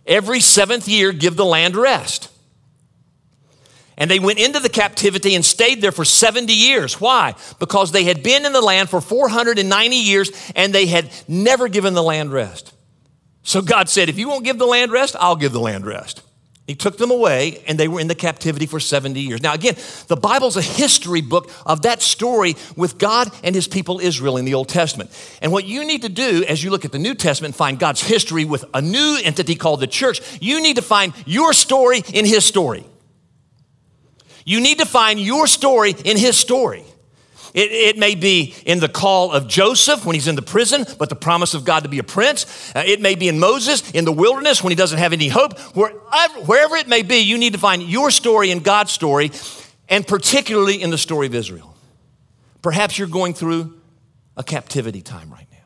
every 0.06 0.40
seventh 0.40 0.88
year, 0.88 1.12
give 1.12 1.36
the 1.36 1.44
land 1.44 1.76
rest. 1.76 2.30
And 3.98 4.10
they 4.10 4.20
went 4.20 4.38
into 4.38 4.60
the 4.60 4.70
captivity 4.70 5.34
and 5.34 5.44
stayed 5.44 5.82
there 5.82 5.92
for 5.92 6.06
70 6.06 6.54
years. 6.54 7.02
Why? 7.02 7.34
Because 7.58 7.92
they 7.92 8.04
had 8.04 8.22
been 8.22 8.46
in 8.46 8.54
the 8.54 8.62
land 8.62 8.92
for 8.92 9.02
490 9.02 9.96
years 9.96 10.32
and 10.56 10.74
they 10.74 10.86
had 10.86 11.10
never 11.28 11.68
given 11.68 11.96
the 11.96 12.04
land 12.04 12.32
rest. 12.32 12.72
So 13.42 13.60
God 13.64 13.90
said, 13.90 14.10
If 14.10 14.20
you 14.20 14.30
won't 14.30 14.46
give 14.46 14.60
the 14.60 14.68
land 14.68 14.92
rest, 14.92 15.16
I'll 15.20 15.36
give 15.36 15.54
the 15.54 15.60
land 15.60 15.88
rest. 15.88 16.22
He 16.70 16.76
took 16.76 17.00
them 17.00 17.10
away 17.10 17.64
and 17.66 17.80
they 17.80 17.88
were 17.88 18.00
in 18.00 18.06
the 18.06 18.14
captivity 18.14 18.68
for 18.68 18.80
70 18.80 19.20
years. 19.20 19.42
Now, 19.42 19.56
again, 19.56 19.76
the 20.06 20.16
Bible's 20.16 20.56
a 20.56 20.62
history 20.62 21.22
book 21.22 21.50
of 21.66 21.82
that 21.82 22.00
story 22.00 22.56
with 22.76 23.00
God 23.00 23.32
and 23.44 23.56
his 23.56 23.68
people 23.68 24.00
Israel 24.00 24.38
in 24.38 24.46
the 24.46 24.54
Old 24.54 24.70
Testament. 24.70 25.10
And 25.42 25.52
what 25.52 25.66
you 25.66 25.84
need 25.84 26.04
to 26.04 26.10
do 26.10 26.46
as 26.48 26.64
you 26.64 26.70
look 26.70 26.86
at 26.86 26.92
the 26.92 27.00
New 27.00 27.16
Testament 27.16 27.54
and 27.54 27.56
find 27.56 27.80
God's 27.80 28.04
history 28.04 28.46
with 28.46 28.66
a 28.72 28.84
new 28.84 29.18
entity 29.24 29.56
called 29.56 29.80
the 29.80 29.88
church, 29.88 30.22
you 30.40 30.62
need 30.62 30.76
to 30.76 30.84
find 30.84 31.12
your 31.26 31.54
story 31.54 32.04
in 32.14 32.24
his 32.24 32.46
story. 32.46 32.86
You 34.46 34.62
need 34.62 34.78
to 34.78 34.86
find 34.86 35.20
your 35.20 35.48
story 35.48 35.96
in 36.06 36.18
his 36.18 36.38
story. 36.38 36.84
It, 37.54 37.72
it, 37.72 37.98
may 37.98 38.16
be 38.16 38.56
in 38.66 38.80
the 38.80 38.90
call 38.90 39.32
of 39.32 39.48
Joseph 39.48 40.06
when 40.06 40.14
he's 40.14 40.28
in 40.28 40.36
the 40.36 40.42
prison, 40.42 40.86
but 40.98 41.10
the 41.10 41.16
promise 41.16 41.54
of 41.54 41.66
God 41.66 41.84
to 41.84 41.90
be 41.90 42.00
a 42.00 42.04
prince. 42.04 42.74
Uh, 42.76 42.84
it 42.86 43.02
may 43.02 43.16
be 43.16 43.28
in 43.28 43.40
Moses 43.40 43.90
in 43.92 44.06
the 44.06 44.12
wilderness 44.12 44.64
when 44.64 44.72
he 44.72 44.76
doesn't 44.76 45.00
have 45.00 45.14
any 45.14 45.28
hope. 45.28 45.58
Wherever, 45.76 46.40
wherever 46.42 46.76
it 46.76 46.88
may 46.88 47.02
be, 47.02 47.18
you 47.18 47.38
need 47.38 47.54
to 47.54 47.60
find 47.60 47.84
your 47.84 48.12
story 48.12 48.52
in 48.52 48.60
God's 48.60 48.92
story, 48.92 49.32
and 49.88 50.06
particularly 50.06 50.82
in 50.82 50.90
the 50.92 50.98
story 50.98 51.28
of 51.28 51.36
Israel. 51.36 51.76
Perhaps 52.62 52.98
you're 52.98 53.08
going 53.08 53.34
through 53.34 53.80
a 54.38 54.44
captivity 54.44 55.02
time 55.02 55.32
right 55.32 55.48
now 55.52 55.58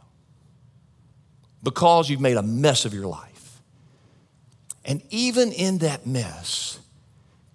because 1.63 2.09
you've 2.09 2.21
made 2.21 2.37
a 2.37 2.43
mess 2.43 2.85
of 2.85 2.93
your 2.93 3.07
life. 3.07 3.61
And 4.85 5.01
even 5.09 5.51
in 5.51 5.79
that 5.79 6.05
mess, 6.05 6.79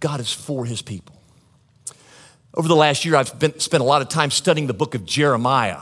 God 0.01 0.21
is 0.21 0.33
for 0.33 0.65
his 0.65 0.83
people. 0.83 1.18
Over 2.59 2.67
the 2.67 2.75
last 2.75 3.05
year, 3.05 3.15
I've 3.15 3.39
been, 3.39 3.61
spent 3.61 3.83
a 3.83 3.87
lot 3.87 4.03
of 4.03 4.09
time 4.09 4.33
studying 4.33 4.67
the 4.67 4.75
book 4.75 4.97
of 4.97 5.07
Jeremiah. 5.07 5.81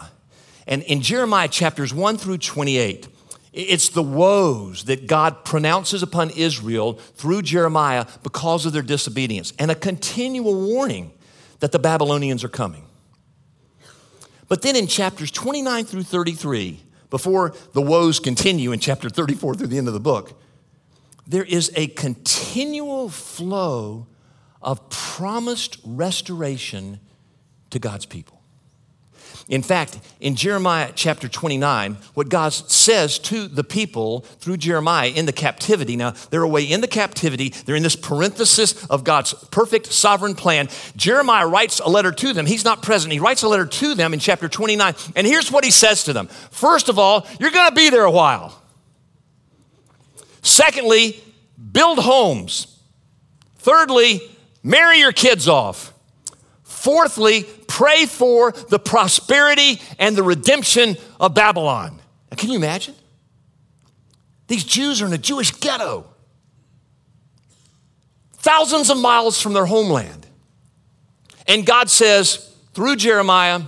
And 0.66 0.82
in 0.82 1.00
Jeremiah 1.00 1.48
chapters 1.48 1.94
1 1.94 2.18
through 2.18 2.36
28, 2.36 3.08
it's 3.54 3.88
the 3.88 4.02
woes 4.02 4.84
that 4.84 5.06
God 5.06 5.42
pronounces 5.42 6.02
upon 6.02 6.28
Israel 6.30 6.92
through 6.92 7.40
Jeremiah 7.40 8.04
because 8.22 8.66
of 8.66 8.74
their 8.74 8.82
disobedience, 8.82 9.54
and 9.58 9.70
a 9.70 9.74
continual 9.74 10.54
warning 10.54 11.12
that 11.60 11.72
the 11.72 11.78
Babylonians 11.78 12.44
are 12.44 12.50
coming. 12.50 12.84
But 14.46 14.60
then 14.60 14.76
in 14.76 14.86
chapters 14.86 15.30
29 15.30 15.86
through 15.86 16.02
33, 16.02 16.82
before 17.08 17.54
the 17.72 17.80
woes 17.80 18.20
continue 18.20 18.72
in 18.72 18.80
chapter 18.80 19.08
34 19.08 19.54
through 19.54 19.68
the 19.68 19.78
end 19.78 19.88
of 19.88 19.94
the 19.94 20.00
book, 20.00 20.38
there 21.26 21.44
is 21.44 21.72
a 21.74 21.86
continual 21.86 23.08
flow 23.08 24.06
of 24.66 24.90
promised 24.90 25.78
restoration 25.84 26.98
to 27.70 27.78
God's 27.78 28.04
people. 28.04 28.36
In 29.48 29.62
fact, 29.62 30.00
in 30.18 30.34
Jeremiah 30.34 30.90
chapter 30.92 31.28
29, 31.28 31.98
what 32.14 32.28
God 32.28 32.52
says 32.52 33.20
to 33.20 33.46
the 33.46 33.62
people 33.62 34.22
through 34.40 34.56
Jeremiah 34.56 35.08
in 35.08 35.24
the 35.24 35.32
captivity, 35.32 35.94
now 35.94 36.14
they're 36.30 36.42
away 36.42 36.64
in 36.64 36.80
the 36.80 36.88
captivity, 36.88 37.50
they're 37.50 37.76
in 37.76 37.84
this 37.84 37.94
parenthesis 37.94 38.84
of 38.86 39.04
God's 39.04 39.34
perfect 39.52 39.92
sovereign 39.92 40.34
plan. 40.34 40.68
Jeremiah 40.96 41.46
writes 41.46 41.78
a 41.78 41.88
letter 41.88 42.10
to 42.10 42.32
them. 42.32 42.44
He's 42.44 42.64
not 42.64 42.82
present. 42.82 43.12
He 43.12 43.20
writes 43.20 43.44
a 43.44 43.48
letter 43.48 43.66
to 43.66 43.94
them 43.94 44.12
in 44.12 44.18
chapter 44.18 44.48
29, 44.48 44.94
and 45.14 45.24
here's 45.24 45.52
what 45.52 45.64
he 45.64 45.70
says 45.70 46.02
to 46.04 46.12
them 46.12 46.26
First 46.26 46.88
of 46.88 46.98
all, 46.98 47.24
you're 47.38 47.52
going 47.52 47.68
to 47.68 47.74
be 47.74 47.88
there 47.88 48.04
a 48.04 48.10
while. 48.10 48.60
Secondly, 50.42 51.22
build 51.70 52.00
homes. 52.00 52.72
Thirdly, 53.58 54.35
marry 54.66 54.98
your 54.98 55.12
kids 55.12 55.48
off. 55.48 55.94
Fourthly, 56.64 57.44
pray 57.68 58.04
for 58.06 58.52
the 58.52 58.78
prosperity 58.78 59.80
and 59.98 60.16
the 60.16 60.22
redemption 60.22 60.96
of 61.18 61.32
Babylon. 61.34 61.98
Now, 62.30 62.36
can 62.36 62.50
you 62.50 62.56
imagine? 62.56 62.94
These 64.48 64.64
Jews 64.64 65.00
are 65.00 65.06
in 65.06 65.12
a 65.12 65.18
Jewish 65.18 65.52
ghetto, 65.52 66.06
thousands 68.34 68.90
of 68.90 68.98
miles 68.98 69.40
from 69.40 69.52
their 69.54 69.66
homeland. 69.66 70.26
And 71.48 71.64
God 71.64 71.88
says, 71.88 72.52
through 72.74 72.96
Jeremiah, 72.96 73.62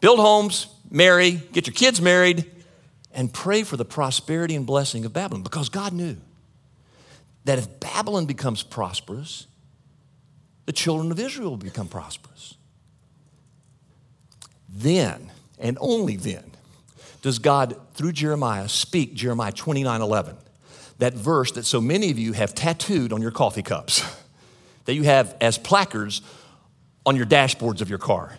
build 0.00 0.18
homes, 0.18 0.66
marry, 0.90 1.32
get 1.52 1.66
your 1.66 1.74
kids 1.74 2.00
married, 2.00 2.44
and 3.12 3.32
pray 3.32 3.62
for 3.62 3.76
the 3.76 3.84
prosperity 3.84 4.54
and 4.54 4.66
blessing 4.66 5.04
of 5.04 5.12
Babylon 5.12 5.42
because 5.42 5.68
God 5.68 5.92
knew 5.92 6.16
that 7.48 7.56
if 7.56 7.80
Babylon 7.80 8.26
becomes 8.26 8.62
prosperous, 8.62 9.46
the 10.66 10.72
children 10.72 11.10
of 11.10 11.18
Israel 11.18 11.48
will 11.48 11.56
become 11.56 11.88
prosperous. 11.88 12.56
Then, 14.68 15.32
and 15.58 15.78
only 15.80 16.16
then, 16.16 16.44
does 17.22 17.38
God, 17.38 17.80
through 17.94 18.12
Jeremiah, 18.12 18.68
speak 18.68 19.14
Jeremiah 19.14 19.50
29 19.50 20.02
11, 20.02 20.36
that 20.98 21.14
verse 21.14 21.50
that 21.52 21.64
so 21.64 21.80
many 21.80 22.10
of 22.10 22.18
you 22.18 22.34
have 22.34 22.54
tattooed 22.54 23.14
on 23.14 23.22
your 23.22 23.30
coffee 23.30 23.62
cups, 23.62 24.04
that 24.84 24.92
you 24.92 25.04
have 25.04 25.34
as 25.40 25.56
placards 25.56 26.20
on 27.06 27.16
your 27.16 27.24
dashboards 27.24 27.80
of 27.80 27.88
your 27.88 27.98
car. 27.98 28.38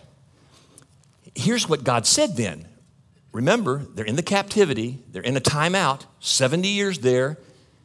Here's 1.34 1.68
what 1.68 1.82
God 1.82 2.06
said 2.06 2.36
then. 2.36 2.68
Remember, 3.32 3.78
they're 3.92 4.04
in 4.04 4.14
the 4.14 4.22
captivity, 4.22 5.00
they're 5.10 5.20
in 5.20 5.36
a 5.36 5.40
timeout, 5.40 6.06
70 6.20 6.68
years 6.68 7.00
there. 7.00 7.38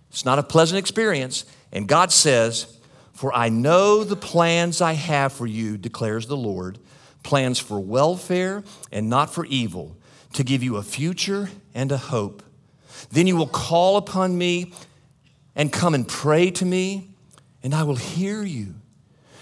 It's 0.10 0.26
not 0.26 0.40
a 0.40 0.44
pleasant 0.44 0.80
experience. 0.80 1.46
And 1.72 1.88
God 1.88 2.12
says, 2.12 2.78
For 3.14 3.34
I 3.34 3.50
know 3.50 4.04
the 4.04 4.16
plans 4.16 4.82
I 4.82 4.94
have 4.94 5.34
for 5.34 5.48
you, 5.48 5.78
declares 5.78 6.28
the 6.28 6.38
Lord 6.38 6.80
plans 7.26 7.58
for 7.60 7.80
welfare 7.80 8.64
and 8.92 9.10
not 9.10 9.34
for 9.34 9.46
evil, 9.48 9.98
to 10.34 10.44
give 10.44 10.64
you 10.64 10.78
a 10.78 10.84
future 10.84 11.50
and 11.74 11.92
a 11.92 11.98
hope. 11.98 12.44
Then 13.12 13.28
you 13.28 13.36
will 13.36 13.48
call 13.48 13.98
upon 13.98 14.38
me 14.38 14.74
and 15.56 15.74
come 15.74 15.94
and 15.96 16.08
pray 16.08 16.52
to 16.52 16.66
me, 16.66 17.10
and 17.64 17.74
I 17.74 17.84
will 17.84 17.96
hear 17.96 18.44
you. 18.44 18.76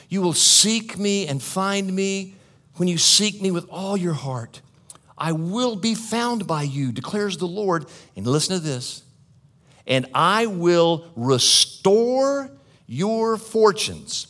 You 0.10 0.22
will 0.22 0.34
seek 0.34 0.98
me 0.98 1.27
and 1.27 1.41
find 1.41 1.93
me 1.93 2.36
when 2.75 2.88
you 2.88 2.98
seek 2.98 3.41
me 3.41 3.51
with 3.51 3.67
all 3.70 3.98
your 3.98 4.13
heart. 4.13 4.62
I 5.17 5.32
will 5.32 5.75
be 5.75 5.96
found 5.96 6.48
by 6.48 6.63
you, 6.63 6.91
declares 6.91 7.38
the 7.38 7.48
Lord. 7.48 7.86
And 8.15 8.25
listen 8.25 8.55
to 8.55 8.63
this 8.63 9.03
and 9.86 10.08
I 10.13 10.46
will 10.46 11.06
restore 11.16 12.52
your 12.88 13.38
fortunes 13.38 14.28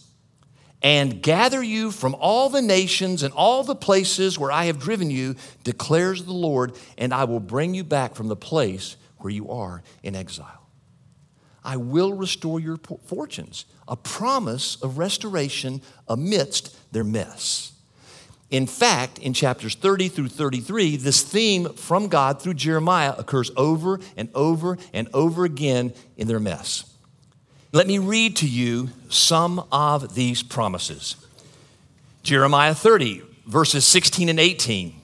and 0.82 1.22
gather 1.22 1.64
you 1.64 1.92
from 1.92 2.16
all 2.20 2.50
the 2.50 2.62
nations 2.62 3.24
and 3.24 3.34
all 3.34 3.64
the 3.64 3.76
places 3.76 4.38
where 4.38 4.52
I 4.52 4.66
have 4.66 4.80
driven 4.80 5.10
you, 5.10 5.36
declares 5.64 6.26
the 6.26 6.34
Lord, 6.34 6.78
and 6.98 7.14
I 7.14 7.24
will 7.24 7.40
bring 7.40 7.74
you 7.74 7.84
back 7.84 8.16
from 8.16 8.28
the 8.28 8.36
place 8.36 8.98
where 9.18 9.32
you 9.32 9.50
are 9.50 9.82
in 10.04 10.16
exile. 10.16 10.68
I 11.64 11.78
will 11.78 12.14
restore 12.14 12.60
your 12.60 12.78
fortunes. 13.06 13.66
A 13.88 13.96
promise 13.96 14.76
of 14.82 14.98
restoration 14.98 15.82
amidst 16.08 16.76
their 16.92 17.06
mess. 17.06 17.73
In 18.54 18.68
fact, 18.68 19.18
in 19.18 19.34
chapters 19.34 19.74
30 19.74 20.10
through 20.10 20.28
33, 20.28 20.98
this 20.98 21.24
theme 21.24 21.74
from 21.74 22.08
God 22.08 22.40
through 22.40 22.54
Jeremiah 22.54 23.16
occurs 23.18 23.50
over 23.58 24.00
and 24.16 24.30
over 24.36 24.78
and 24.94 25.10
over 25.12 25.44
again 25.44 25.92
in 26.18 26.28
their 26.28 26.40
mess. 26.40 26.86
Let 27.72 27.88
me 27.88 27.98
read 27.98 28.36
to 28.38 28.48
you 28.48 28.90
some 29.10 29.66
of 29.72 30.14
these 30.14 30.44
promises. 30.44 31.16
Jeremiah 32.22 32.76
30, 32.76 33.24
verses 33.48 33.86
16 33.86 34.30
and 34.30 34.40
18. 34.40 35.02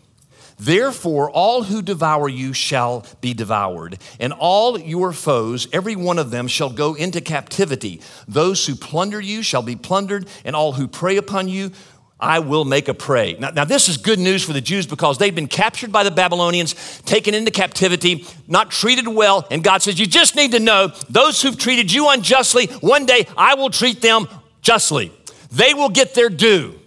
Therefore, 0.60 1.32
all 1.32 1.64
who 1.64 1.82
devour 1.82 2.30
you 2.30 2.54
shall 2.54 3.04
be 3.20 3.34
devoured, 3.34 3.98
and 4.20 4.32
all 4.32 4.80
your 4.80 5.12
foes, 5.12 5.68
every 5.74 5.96
one 5.96 6.20
of 6.20 6.30
them, 6.30 6.48
shall 6.48 6.70
go 6.70 6.94
into 6.94 7.20
captivity. 7.20 8.02
Those 8.28 8.68
who 8.68 8.76
plunder 8.76 9.20
you 9.20 9.42
shall 9.42 9.64
be 9.64 9.76
plundered, 9.76 10.28
and 10.46 10.56
all 10.56 10.74
who 10.74 10.88
prey 10.88 11.18
upon 11.18 11.48
you 11.48 11.72
I 12.20 12.40
will 12.40 12.66
make 12.66 12.90
a 12.90 12.94
prey. 12.94 13.38
Now, 13.40 13.52
now, 13.52 13.64
this 13.64 13.88
is 13.88 13.96
good 13.96 14.20
news 14.20 14.44
for 14.44 14.52
the 14.52 14.60
Jews 14.60 14.86
because 14.86 15.18
they've 15.18 15.34
been 15.34 15.48
captured 15.48 15.92
by 15.92 16.04
the 16.04 16.12
Babylonians, 16.12 17.02
taken 17.04 17.34
into 17.34 17.50
captivity, 17.50 18.26
not 18.46 18.72
treated 18.72 19.08
well. 19.08 19.48
And 19.50 19.64
God 19.64 19.82
says, 19.82 20.00
You 20.00 20.06
just 20.06 20.36
need 20.36 20.52
to 20.52 20.60
know 20.60 20.92
those 21.10 21.42
who've 21.42 21.58
treated 21.58 21.92
you 21.94 22.10
unjustly, 22.10 22.68
one 22.82 23.06
day 23.06 23.26
I 23.38 23.56
will 23.56 23.70
treat 23.70 24.02
them 24.02 24.28
justly. 24.62 25.14
They 25.52 25.74
will 25.74 25.90
get 25.90 26.14
their 26.14 26.30
due. 26.30 26.78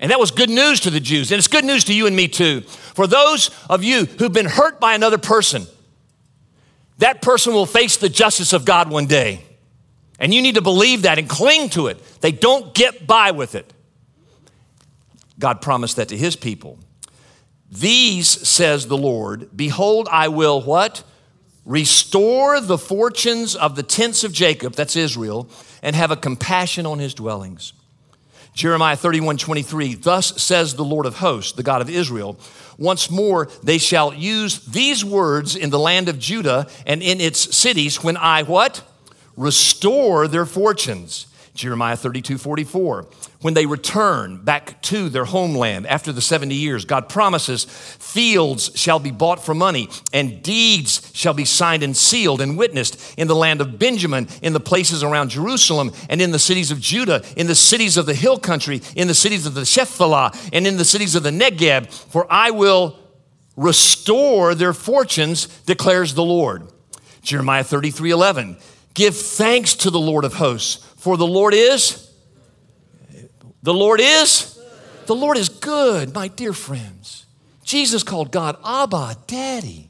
And 0.00 0.10
that 0.10 0.18
was 0.18 0.30
good 0.30 0.50
news 0.50 0.80
to 0.80 0.90
the 0.90 1.00
Jews. 1.00 1.30
And 1.30 1.38
it's 1.38 1.48
good 1.48 1.64
news 1.64 1.84
to 1.84 1.94
you 1.94 2.06
and 2.06 2.14
me 2.14 2.28
too. 2.28 2.62
For 2.62 3.06
those 3.06 3.50
of 3.70 3.84
you 3.84 4.04
who've 4.04 4.32
been 4.32 4.46
hurt 4.46 4.80
by 4.80 4.94
another 4.94 5.16
person, 5.16 5.66
that 6.98 7.22
person 7.22 7.54
will 7.54 7.66
face 7.66 7.96
the 7.96 8.08
justice 8.08 8.52
of 8.52 8.64
God 8.64 8.90
one 8.90 9.06
day. 9.06 9.44
And 10.18 10.34
you 10.34 10.42
need 10.42 10.56
to 10.56 10.62
believe 10.62 11.02
that 11.02 11.18
and 11.18 11.28
cling 11.28 11.70
to 11.70 11.86
it. 11.86 12.02
They 12.20 12.32
don't 12.32 12.74
get 12.74 13.06
by 13.06 13.30
with 13.30 13.54
it. 13.54 13.72
God 15.38 15.60
promised 15.60 15.96
that 15.96 16.08
to 16.08 16.16
his 16.16 16.36
people. 16.36 16.78
These, 17.70 18.28
says 18.48 18.86
the 18.86 18.96
Lord, 18.96 19.50
behold, 19.54 20.08
I 20.10 20.28
will 20.28 20.62
what? 20.62 21.02
Restore 21.64 22.60
the 22.60 22.78
fortunes 22.78 23.56
of 23.56 23.74
the 23.74 23.82
tents 23.82 24.22
of 24.22 24.32
Jacob, 24.32 24.74
that's 24.74 24.94
Israel, 24.94 25.50
and 25.82 25.96
have 25.96 26.12
a 26.12 26.16
compassion 26.16 26.86
on 26.86 27.00
his 27.00 27.12
dwellings. 27.12 27.72
Jeremiah 28.54 28.96
31 28.96 29.36
23, 29.36 29.96
thus 29.96 30.40
says 30.40 30.74
the 30.74 30.84
Lord 30.84 31.04
of 31.04 31.16
hosts, 31.16 31.52
the 31.52 31.62
God 31.62 31.82
of 31.82 31.90
Israel, 31.90 32.38
once 32.78 33.10
more 33.10 33.48
they 33.62 33.78
shall 33.78 34.14
use 34.14 34.64
these 34.64 35.04
words 35.04 35.56
in 35.56 35.70
the 35.70 35.78
land 35.78 36.08
of 36.08 36.18
Judah 36.18 36.66
and 36.86 37.02
in 37.02 37.20
its 37.20 37.54
cities 37.54 38.02
when 38.02 38.16
I 38.16 38.44
what? 38.44 38.82
Restore 39.36 40.28
their 40.28 40.46
fortunes 40.46 41.26
Jeremiah 41.56 41.96
32 41.96 42.38
44. 42.38 43.06
When 43.40 43.54
they 43.54 43.66
return 43.66 44.44
back 44.44 44.80
to 44.82 45.08
their 45.08 45.24
homeland 45.24 45.86
after 45.86 46.12
the 46.12 46.20
70 46.20 46.54
years, 46.54 46.84
God 46.84 47.08
promises 47.08 47.64
fields 47.64 48.70
shall 48.74 48.98
be 48.98 49.10
bought 49.10 49.44
for 49.44 49.54
money, 49.54 49.88
and 50.12 50.42
deeds 50.42 51.10
shall 51.14 51.34
be 51.34 51.44
signed 51.44 51.82
and 51.82 51.96
sealed 51.96 52.40
and 52.40 52.56
witnessed 52.56 53.14
in 53.18 53.28
the 53.28 53.34
land 53.34 53.60
of 53.60 53.78
Benjamin, 53.78 54.28
in 54.42 54.52
the 54.52 54.60
places 54.60 55.02
around 55.02 55.30
Jerusalem, 55.30 55.92
and 56.08 56.22
in 56.22 56.30
the 56.30 56.38
cities 56.38 56.70
of 56.70 56.80
Judah, 56.80 57.24
in 57.36 57.46
the 57.46 57.54
cities 57.54 57.96
of 57.96 58.06
the 58.06 58.14
hill 58.14 58.38
country, 58.38 58.82
in 58.94 59.08
the 59.08 59.14
cities 59.14 59.46
of 59.46 59.54
the 59.54 59.62
Shephelah, 59.62 60.50
and 60.52 60.66
in 60.66 60.76
the 60.76 60.84
cities 60.84 61.14
of 61.14 61.22
the 61.22 61.30
Negeb. 61.30 61.92
For 61.92 62.26
I 62.30 62.50
will 62.50 62.98
restore 63.56 64.54
their 64.54 64.74
fortunes, 64.74 65.46
declares 65.64 66.14
the 66.14 66.24
Lord. 66.24 66.68
Jeremiah 67.22 67.64
33 67.64 68.10
11. 68.10 68.56
Give 68.94 69.14
thanks 69.14 69.74
to 69.74 69.90
the 69.90 70.00
Lord 70.00 70.24
of 70.24 70.34
hosts 70.34 70.85
for 71.06 71.16
the 71.16 71.24
Lord 71.24 71.54
is, 71.54 72.10
the 73.62 73.72
Lord 73.72 74.00
is, 74.02 74.58
the 75.06 75.14
Lord 75.14 75.36
is 75.36 75.48
good, 75.48 76.12
my 76.12 76.26
dear 76.26 76.52
friends. 76.52 77.26
Jesus 77.62 78.02
called 78.02 78.32
God 78.32 78.56
Abba, 78.64 79.16
Daddy. 79.28 79.88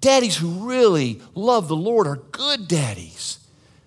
Daddies 0.00 0.36
who 0.36 0.68
really 0.68 1.22
love 1.36 1.68
the 1.68 1.76
Lord 1.76 2.08
are 2.08 2.16
good 2.16 2.66
daddies. 2.66 3.38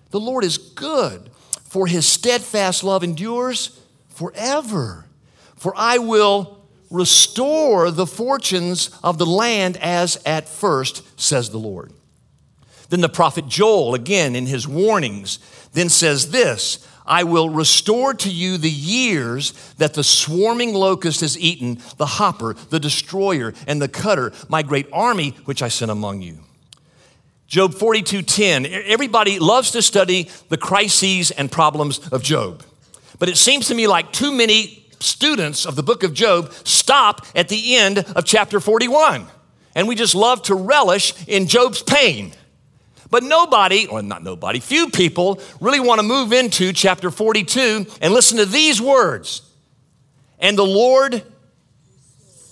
The 0.08 0.18
Lord 0.18 0.44
is 0.44 0.56
good, 0.56 1.28
for 1.64 1.86
his 1.86 2.06
steadfast 2.06 2.82
love 2.82 3.04
endures 3.04 3.78
forever. 4.08 5.04
For 5.56 5.74
I 5.76 5.98
will 5.98 6.58
restore 6.88 7.90
the 7.90 8.06
fortunes 8.06 8.88
of 9.04 9.18
the 9.18 9.26
land 9.26 9.76
as 9.76 10.18
at 10.24 10.48
first, 10.48 11.02
says 11.20 11.50
the 11.50 11.58
Lord. 11.58 11.92
Then 12.92 13.00
the 13.00 13.08
prophet 13.08 13.48
Joel, 13.48 13.94
again 13.94 14.36
in 14.36 14.44
his 14.44 14.68
warnings, 14.68 15.38
then 15.72 15.88
says 15.88 16.30
this 16.30 16.86
I 17.06 17.24
will 17.24 17.48
restore 17.48 18.12
to 18.12 18.28
you 18.28 18.58
the 18.58 18.70
years 18.70 19.52
that 19.78 19.94
the 19.94 20.04
swarming 20.04 20.74
locust 20.74 21.22
has 21.22 21.38
eaten, 21.38 21.78
the 21.96 22.04
hopper, 22.04 22.52
the 22.68 22.78
destroyer, 22.78 23.54
and 23.66 23.80
the 23.80 23.88
cutter, 23.88 24.34
my 24.50 24.62
great 24.62 24.88
army 24.92 25.30
which 25.46 25.62
I 25.62 25.68
sent 25.68 25.90
among 25.90 26.20
you. 26.20 26.40
Job 27.46 27.72
42:10. 27.72 28.66
Everybody 28.66 29.38
loves 29.38 29.70
to 29.70 29.80
study 29.80 30.28
the 30.50 30.58
crises 30.58 31.30
and 31.30 31.50
problems 31.50 31.98
of 32.12 32.22
Job. 32.22 32.62
But 33.18 33.30
it 33.30 33.38
seems 33.38 33.68
to 33.68 33.74
me 33.74 33.86
like 33.86 34.12
too 34.12 34.32
many 34.32 34.84
students 35.00 35.64
of 35.64 35.76
the 35.76 35.82
book 35.82 36.02
of 36.02 36.12
Job 36.12 36.52
stop 36.64 37.24
at 37.34 37.48
the 37.48 37.74
end 37.74 38.00
of 38.00 38.26
chapter 38.26 38.60
41. 38.60 39.28
And 39.74 39.88
we 39.88 39.94
just 39.94 40.14
love 40.14 40.42
to 40.42 40.54
relish 40.54 41.14
in 41.26 41.46
Job's 41.46 41.82
pain. 41.82 42.34
But 43.12 43.22
nobody, 43.22 43.86
or 43.86 44.00
not 44.00 44.22
nobody, 44.22 44.58
few 44.58 44.88
people 44.88 45.38
really 45.60 45.80
want 45.80 45.98
to 45.98 46.02
move 46.02 46.32
into 46.32 46.72
chapter 46.72 47.10
42 47.10 47.84
and 48.00 48.14
listen 48.14 48.38
to 48.38 48.46
these 48.46 48.80
words. 48.80 49.42
And 50.38 50.56
the 50.56 50.64
Lord 50.64 51.22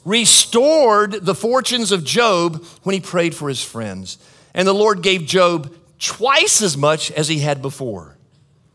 restored 0.05 1.13
the 1.13 1.35
fortunes 1.35 1.93
of 1.93 2.05
Job 2.05 2.63
when 2.83 2.93
he 2.93 3.01
prayed 3.01 3.35
for 3.35 3.49
his 3.49 3.65
friends. 3.65 4.19
And 4.53 4.69
the 4.69 4.75
Lord 4.75 5.01
gave 5.01 5.25
Job 5.25 5.75
twice 5.99 6.61
as 6.61 6.77
much 6.77 7.11
as 7.11 7.27
he 7.27 7.39
had 7.39 7.63
before. 7.63 8.19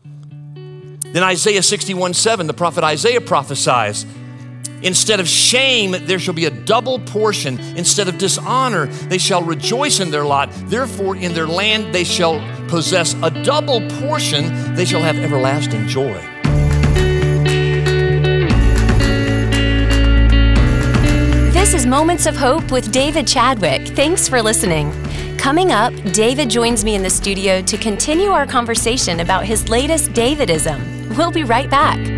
Then 0.02 1.22
Isaiah 1.22 1.62
61 1.62 2.14
7, 2.14 2.48
the 2.48 2.52
prophet 2.52 2.82
Isaiah 2.82 3.20
prophesies 3.20 4.04
Instead 4.82 5.20
of 5.20 5.28
shame, 5.28 5.94
there 6.06 6.18
shall 6.18 6.34
be 6.34 6.44
a 6.44 6.50
double 6.50 6.98
portion. 7.00 7.58
Instead 7.76 8.08
of 8.08 8.18
dishonor, 8.18 8.86
they 8.86 9.18
shall 9.18 9.42
rejoice 9.42 10.00
in 10.00 10.10
their 10.10 10.24
lot. 10.24 10.50
Therefore, 10.66 11.16
in 11.16 11.32
their 11.34 11.46
land 11.46 11.94
they 11.94 12.04
shall 12.04 12.40
possess 12.68 13.14
a 13.22 13.30
double 13.42 13.80
portion. 14.00 14.74
They 14.74 14.84
shall 14.84 15.02
have 15.02 15.16
everlasting 15.16 15.86
joy. 15.88 16.20
This 21.52 21.74
is 21.74 21.86
Moments 21.86 22.26
of 22.26 22.36
Hope 22.36 22.70
with 22.70 22.92
David 22.92 23.26
Chadwick. 23.26 23.88
Thanks 23.88 24.28
for 24.28 24.40
listening. 24.42 24.92
Coming 25.36 25.72
up, 25.72 25.92
David 26.12 26.48
joins 26.50 26.84
me 26.84 26.94
in 26.94 27.02
the 27.02 27.10
studio 27.10 27.60
to 27.62 27.76
continue 27.78 28.30
our 28.30 28.46
conversation 28.46 29.20
about 29.20 29.44
his 29.44 29.68
latest 29.68 30.12
Davidism. 30.12 31.16
We'll 31.16 31.32
be 31.32 31.44
right 31.44 31.70
back. 31.70 32.15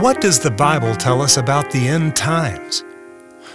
What 0.00 0.20
does 0.20 0.38
the 0.38 0.52
Bible 0.52 0.94
tell 0.94 1.20
us 1.20 1.38
about 1.38 1.72
the 1.72 1.88
end 1.88 2.14
times? 2.14 2.84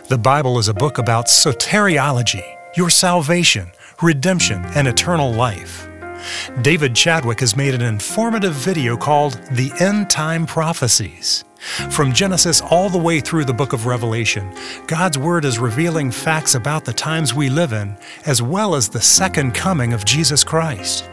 The 0.10 0.18
Bible 0.18 0.60
is 0.60 0.68
a 0.68 0.74
book 0.74 0.98
about 0.98 1.28
soteriology, 1.28 2.44
your 2.76 2.90
salvation, 2.90 3.72
redemption, 4.02 4.66
and 4.76 4.86
eternal 4.86 5.32
life. 5.32 5.88
David 6.62 6.98
Chadwick 6.98 7.40
has 7.40 7.56
made 7.56 7.74
an 7.74 7.82
informative 7.82 8.56
video 8.56 8.98
called 8.98 9.40
The 9.52 9.72
End 9.80 10.10
Time 10.10 10.46
Prophecies. 10.46 11.46
From 11.90 12.12
Genesis 12.12 12.60
all 12.60 12.90
the 12.90 12.98
way 12.98 13.22
through 13.22 13.46
the 13.46 13.54
book 13.54 13.72
of 13.72 13.86
Revelation, 13.86 14.54
God's 14.88 15.18
Word 15.18 15.46
is 15.46 15.60
revealing 15.60 16.12
facts 16.12 16.56
about 16.56 16.84
the 16.84 16.92
times 16.92 17.34
we 17.34 17.50
live 17.50 17.72
in, 17.72 17.96
as 18.26 18.42
well 18.42 18.76
as 18.76 18.90
the 18.90 19.00
second 19.00 19.54
coming 19.54 19.94
of 19.94 20.04
Jesus 20.04 20.44
Christ. 20.44 21.10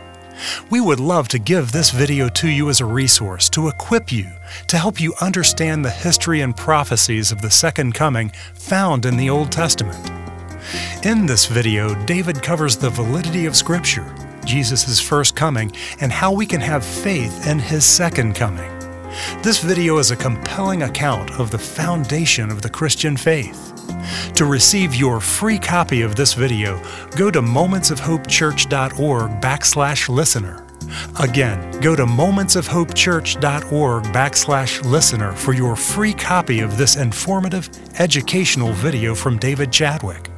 We 0.71 0.81
would 0.81 1.01
love 1.01 1.29
to 1.29 1.39
give 1.39 1.73
this 1.73 1.91
video 1.91 2.29
to 2.29 2.49
you 2.49 2.69
as 2.69 2.81
a 2.81 2.85
resource 2.85 3.49
to 3.51 3.69
equip 3.69 4.13
you, 4.13 4.27
to 4.69 4.79
help 4.79 5.01
you 5.01 5.15
understand 5.21 5.85
the 5.85 5.91
history 5.91 6.41
and 6.41 6.57
prophecies 6.57 7.33
of 7.33 7.43
the 7.43 7.51
Second 7.51 7.95
Coming 7.95 8.31
found 8.55 9.07
in 9.07 9.17
the 9.17 9.31
Old 9.31 9.53
Testament. 9.53 10.11
In 11.05 11.27
this 11.27 11.47
video, 11.47 11.95
David 12.05 12.43
covers 12.43 12.77
the 12.77 12.91
validity 12.91 13.47
of 13.47 13.57
Scripture, 13.57 14.15
Jesus' 14.45 15.01
first 15.01 15.35
coming, 15.35 15.73
and 16.01 16.13
how 16.13 16.33
we 16.33 16.47
can 16.47 16.61
have 16.61 16.85
faith 16.85 17.47
in 17.47 17.59
His 17.59 17.85
second 17.85 18.35
coming. 18.35 18.71
This 19.43 19.59
video 19.59 19.99
is 19.99 20.11
a 20.11 20.17
compelling 20.17 20.83
account 20.83 21.33
of 21.41 21.51
the 21.51 21.59
foundation 21.59 22.51
of 22.51 22.63
the 22.63 22.71
Christian 22.71 23.17
faith. 23.17 23.80
To 24.35 24.45
receive 24.45 24.95
your 24.95 25.21
free 25.21 25.59
copy 25.59 26.03
of 26.03 26.17
this 26.17 26.35
video, 26.35 26.83
go 27.17 27.31
to 27.31 27.41
momentsofhopechurch.org 27.41 29.31
backslash 29.41 30.09
listener. 30.09 30.67
Again, 31.21 31.81
go 31.81 31.95
to 31.95 32.05
momentsofhopechurch.org 32.05 34.05
backslash 34.05 34.85
listener 34.85 35.33
for 35.33 35.53
your 35.53 35.77
free 35.77 36.13
copy 36.13 36.61
of 36.61 36.77
this 36.77 36.97
informative, 36.97 37.71
educational 37.99 38.73
video 38.73 39.15
from 39.15 39.39
David 39.39 39.73
Chadwick. 39.73 40.31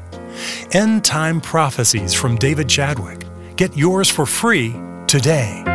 End 0.73 1.05
Time 1.05 1.41
Prophecies 1.41 2.15
from 2.15 2.37
David 2.37 2.69
Chadwick. 2.69 3.25
Get 3.57 3.77
yours 3.77 4.11
for 4.11 4.27
free 4.27 4.75
today. 5.07 5.72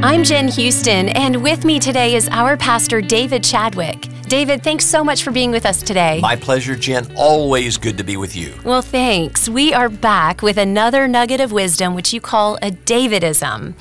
I'm 0.00 0.22
Jen 0.22 0.46
Houston, 0.46 1.08
and 1.08 1.42
with 1.42 1.64
me 1.64 1.80
today 1.80 2.14
is 2.14 2.28
our 2.28 2.56
pastor, 2.56 3.00
David 3.00 3.42
Chadwick. 3.42 4.06
David, 4.28 4.62
thanks 4.62 4.84
so 4.84 5.02
much 5.02 5.22
for 5.22 5.30
being 5.30 5.50
with 5.50 5.64
us 5.64 5.80
today. 5.80 6.20
My 6.20 6.36
pleasure, 6.36 6.76
Jen. 6.76 7.10
Always 7.16 7.78
good 7.78 7.96
to 7.96 8.04
be 8.04 8.18
with 8.18 8.36
you. 8.36 8.52
Well, 8.62 8.82
thanks. 8.82 9.48
We 9.48 9.72
are 9.72 9.88
back 9.88 10.42
with 10.42 10.58
another 10.58 11.08
nugget 11.08 11.40
of 11.40 11.50
wisdom, 11.50 11.94
which 11.94 12.12
you 12.12 12.20
call 12.20 12.56
a 12.56 12.70
Davidism. 12.70 13.72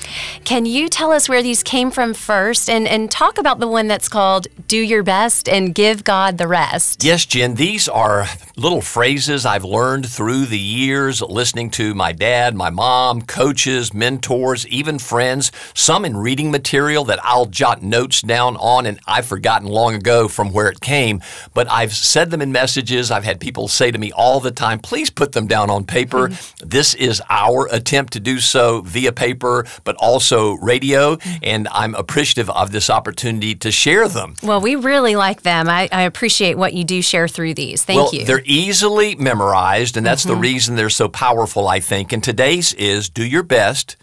Can 0.45 0.65
you 0.65 0.87
tell 0.87 1.11
us 1.11 1.27
where 1.27 1.43
these 1.43 1.63
came 1.63 1.91
from 1.91 2.13
first 2.13 2.69
and, 2.69 2.87
and 2.87 3.11
talk 3.11 3.37
about 3.37 3.59
the 3.59 3.67
one 3.67 3.87
that's 3.89 4.07
called 4.07 4.47
do 4.69 4.77
your 4.77 5.03
best 5.03 5.49
and 5.49 5.75
give 5.75 6.05
God 6.05 6.37
the 6.37 6.47
rest? 6.47 7.03
Yes, 7.03 7.25
Jen. 7.25 7.55
These 7.55 7.89
are 7.89 8.27
little 8.55 8.81
phrases 8.81 9.45
I've 9.45 9.65
learned 9.65 10.07
through 10.07 10.45
the 10.45 10.57
years 10.57 11.21
listening 11.21 11.71
to 11.71 11.93
my 11.93 12.13
dad, 12.13 12.55
my 12.55 12.69
mom, 12.69 13.21
coaches, 13.21 13.93
mentors, 13.93 14.65
even 14.67 14.97
friends, 14.97 15.51
some 15.73 16.05
in 16.05 16.15
reading 16.15 16.51
material 16.51 17.03
that 17.05 17.19
I'll 17.23 17.47
jot 17.47 17.83
notes 17.83 18.21
down 18.21 18.55
on 18.57 18.85
and 18.85 18.97
I've 19.05 19.25
forgotten 19.25 19.67
long 19.67 19.93
ago 19.93 20.29
from 20.37 20.53
where 20.53 20.69
it 20.69 20.79
came, 20.79 21.19
but 21.55 21.67
I've 21.69 21.91
said 21.91 22.29
them 22.29 22.43
in 22.43 22.51
messages. 22.51 23.09
I've 23.09 23.23
had 23.23 23.39
people 23.39 23.67
say 23.67 23.89
to 23.89 23.97
me 23.97 24.11
all 24.11 24.39
the 24.39 24.51
time, 24.51 24.77
please 24.77 25.09
put 25.09 25.31
them 25.31 25.47
down 25.47 25.71
on 25.71 25.83
paper. 25.83 26.29
Mm-hmm. 26.29 26.69
This 26.69 26.93
is 26.93 27.23
our 27.27 27.67
attempt 27.71 28.13
to 28.13 28.19
do 28.19 28.39
so 28.39 28.81
via 28.81 29.11
paper, 29.11 29.65
but 29.83 29.95
also 29.95 30.53
radio, 30.57 31.17
and 31.41 31.67
I'm 31.69 31.95
appreciative 31.95 32.51
of 32.51 32.71
this 32.71 32.89
opportunity 32.91 33.55
to 33.55 33.71
share 33.71 34.07
them. 34.07 34.35
Well, 34.43 34.61
we 34.61 34.75
really 34.75 35.15
like 35.15 35.41
them. 35.41 35.67
I, 35.69 35.89
I 35.91 36.03
appreciate 36.03 36.55
what 36.55 36.75
you 36.75 36.83
do 36.83 37.01
share 37.01 37.27
through 37.27 37.55
these. 37.55 37.83
Thank 37.83 37.97
well, 37.97 38.13
you. 38.13 38.23
They're 38.23 38.43
easily 38.45 39.15
memorized, 39.15 39.97
and 39.97 40.05
that's 40.05 40.21
mm-hmm. 40.21 40.35
the 40.35 40.39
reason 40.39 40.75
they're 40.75 40.91
so 40.91 41.09
powerful, 41.09 41.67
I 41.67 41.79
think. 41.79 42.13
And 42.13 42.23
today's 42.23 42.73
is 42.73 43.09
do 43.09 43.25
your 43.25 43.43
best, 43.43 43.97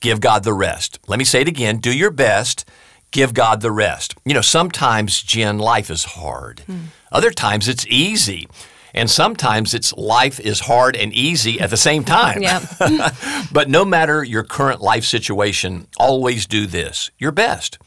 give 0.00 0.20
God 0.20 0.42
the 0.42 0.52
rest. 0.52 0.98
Let 1.06 1.20
me 1.20 1.24
say 1.24 1.42
it 1.42 1.48
again 1.48 1.78
do 1.78 1.96
your 1.96 2.10
best 2.10 2.64
give 3.10 3.34
God 3.34 3.60
the 3.60 3.70
rest. 3.70 4.14
You 4.24 4.34
know, 4.34 4.40
sometimes, 4.40 5.22
Jen, 5.22 5.58
life 5.58 5.90
is 5.90 6.04
hard. 6.04 6.60
Hmm. 6.60 6.86
Other 7.10 7.30
times 7.30 7.68
it's 7.68 7.86
easy. 7.88 8.48
And 8.94 9.10
sometimes 9.10 9.74
it's 9.74 9.92
life 9.92 10.40
is 10.40 10.60
hard 10.60 10.96
and 10.96 11.12
easy 11.12 11.60
at 11.60 11.68
the 11.68 11.76
same 11.76 12.02
time. 12.02 12.40
but 13.52 13.68
no 13.68 13.84
matter 13.84 14.24
your 14.24 14.42
current 14.42 14.80
life 14.80 15.04
situation, 15.04 15.86
always 15.98 16.46
do 16.46 16.66
this 16.66 17.10
your 17.18 17.32
best. 17.32 17.78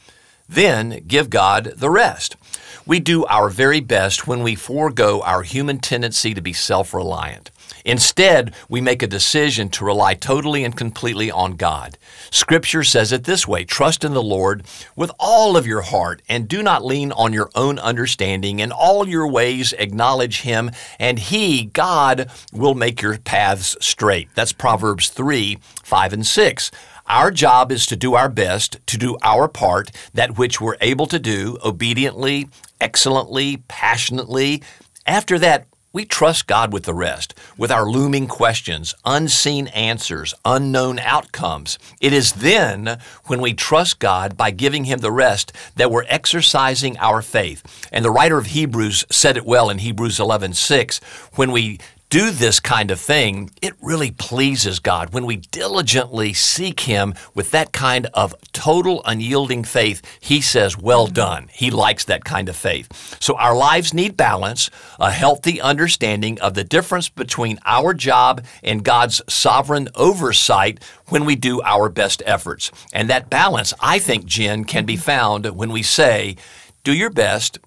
Then 0.48 1.04
give 1.06 1.30
God 1.30 1.74
the 1.76 1.90
rest. 1.90 2.36
We 2.86 3.00
do 3.00 3.24
our 3.26 3.48
very 3.48 3.80
best 3.80 4.26
when 4.26 4.42
we 4.42 4.54
forego 4.54 5.22
our 5.22 5.42
human 5.42 5.78
tendency 5.78 6.34
to 6.34 6.40
be 6.40 6.52
self 6.52 6.94
reliant. 6.94 7.50
Instead, 7.84 8.54
we 8.68 8.80
make 8.80 9.02
a 9.02 9.06
decision 9.06 9.68
to 9.70 9.84
rely 9.84 10.14
totally 10.14 10.64
and 10.64 10.76
completely 10.76 11.30
on 11.30 11.56
God. 11.56 11.96
Scripture 12.30 12.84
says 12.84 13.12
it 13.12 13.24
this 13.24 13.46
way 13.46 13.64
Trust 13.64 14.04
in 14.04 14.12
the 14.12 14.22
Lord 14.22 14.64
with 14.96 15.10
all 15.18 15.56
of 15.56 15.66
your 15.66 15.82
heart, 15.82 16.22
and 16.28 16.48
do 16.48 16.62
not 16.62 16.84
lean 16.84 17.12
on 17.12 17.32
your 17.32 17.50
own 17.54 17.78
understanding. 17.78 18.58
In 18.58 18.72
all 18.72 19.08
your 19.08 19.26
ways, 19.26 19.72
acknowledge 19.74 20.42
Him, 20.42 20.70
and 20.98 21.18
He, 21.18 21.64
God, 21.64 22.30
will 22.52 22.74
make 22.74 23.02
your 23.02 23.18
paths 23.18 23.76
straight. 23.80 24.28
That's 24.34 24.52
Proverbs 24.52 25.08
3 25.08 25.58
5 25.82 26.12
and 26.12 26.26
6. 26.26 26.70
Our 27.12 27.32
job 27.32 27.72
is 27.72 27.86
to 27.86 27.96
do 27.96 28.14
our 28.14 28.28
best, 28.28 28.78
to 28.86 28.96
do 28.96 29.18
our 29.24 29.48
part, 29.48 29.90
that 30.14 30.38
which 30.38 30.60
we're 30.60 30.76
able 30.80 31.06
to 31.06 31.18
do 31.18 31.58
obediently, 31.64 32.48
excellently, 32.80 33.64
passionately. 33.66 34.62
After 35.08 35.36
that, 35.40 35.66
we 35.92 36.04
trust 36.04 36.46
God 36.46 36.72
with 36.72 36.84
the 36.84 36.94
rest, 36.94 37.34
with 37.58 37.72
our 37.72 37.84
looming 37.84 38.28
questions, 38.28 38.94
unseen 39.04 39.66
answers, 39.68 40.34
unknown 40.44 41.00
outcomes. 41.00 41.80
It 42.00 42.12
is 42.12 42.34
then 42.34 43.00
when 43.24 43.40
we 43.40 43.54
trust 43.54 43.98
God 43.98 44.36
by 44.36 44.52
giving 44.52 44.84
Him 44.84 45.00
the 45.00 45.10
rest 45.10 45.52
that 45.74 45.90
we're 45.90 46.04
exercising 46.06 46.96
our 46.98 47.22
faith. 47.22 47.88
And 47.90 48.04
the 48.04 48.12
writer 48.12 48.38
of 48.38 48.46
Hebrews 48.46 49.04
said 49.10 49.36
it 49.36 49.44
well 49.44 49.68
in 49.68 49.78
Hebrews 49.78 50.20
11 50.20 50.52
6. 50.52 51.00
When 51.34 51.50
we 51.50 51.80
do 52.10 52.32
this 52.32 52.58
kind 52.58 52.90
of 52.90 53.00
thing, 53.00 53.50
it 53.62 53.72
really 53.80 54.10
pleases 54.10 54.80
God 54.80 55.14
when 55.14 55.26
we 55.26 55.36
diligently 55.36 56.32
seek 56.32 56.80
Him 56.80 57.14
with 57.34 57.52
that 57.52 57.72
kind 57.72 58.08
of 58.12 58.34
total 58.52 59.00
unyielding 59.04 59.62
faith. 59.62 60.02
He 60.18 60.40
says, 60.40 60.76
Well 60.76 61.06
done. 61.06 61.48
He 61.52 61.70
likes 61.70 62.04
that 62.04 62.24
kind 62.24 62.48
of 62.48 62.56
faith. 62.56 63.16
So 63.20 63.36
our 63.36 63.56
lives 63.56 63.94
need 63.94 64.16
balance, 64.16 64.70
a 64.98 65.12
healthy 65.12 65.60
understanding 65.60 66.40
of 66.40 66.54
the 66.54 66.64
difference 66.64 67.08
between 67.08 67.60
our 67.64 67.94
job 67.94 68.44
and 68.64 68.84
God's 68.84 69.22
sovereign 69.28 69.88
oversight 69.94 70.82
when 71.06 71.24
we 71.24 71.36
do 71.36 71.62
our 71.62 71.88
best 71.88 72.24
efforts. 72.26 72.72
And 72.92 73.08
that 73.08 73.30
balance, 73.30 73.72
I 73.80 74.00
think, 74.00 74.24
Jen, 74.24 74.64
can 74.64 74.84
be 74.84 74.96
found 74.96 75.46
when 75.46 75.70
we 75.70 75.84
say, 75.84 76.36
Do 76.82 76.92
your 76.92 77.10
best 77.10 77.58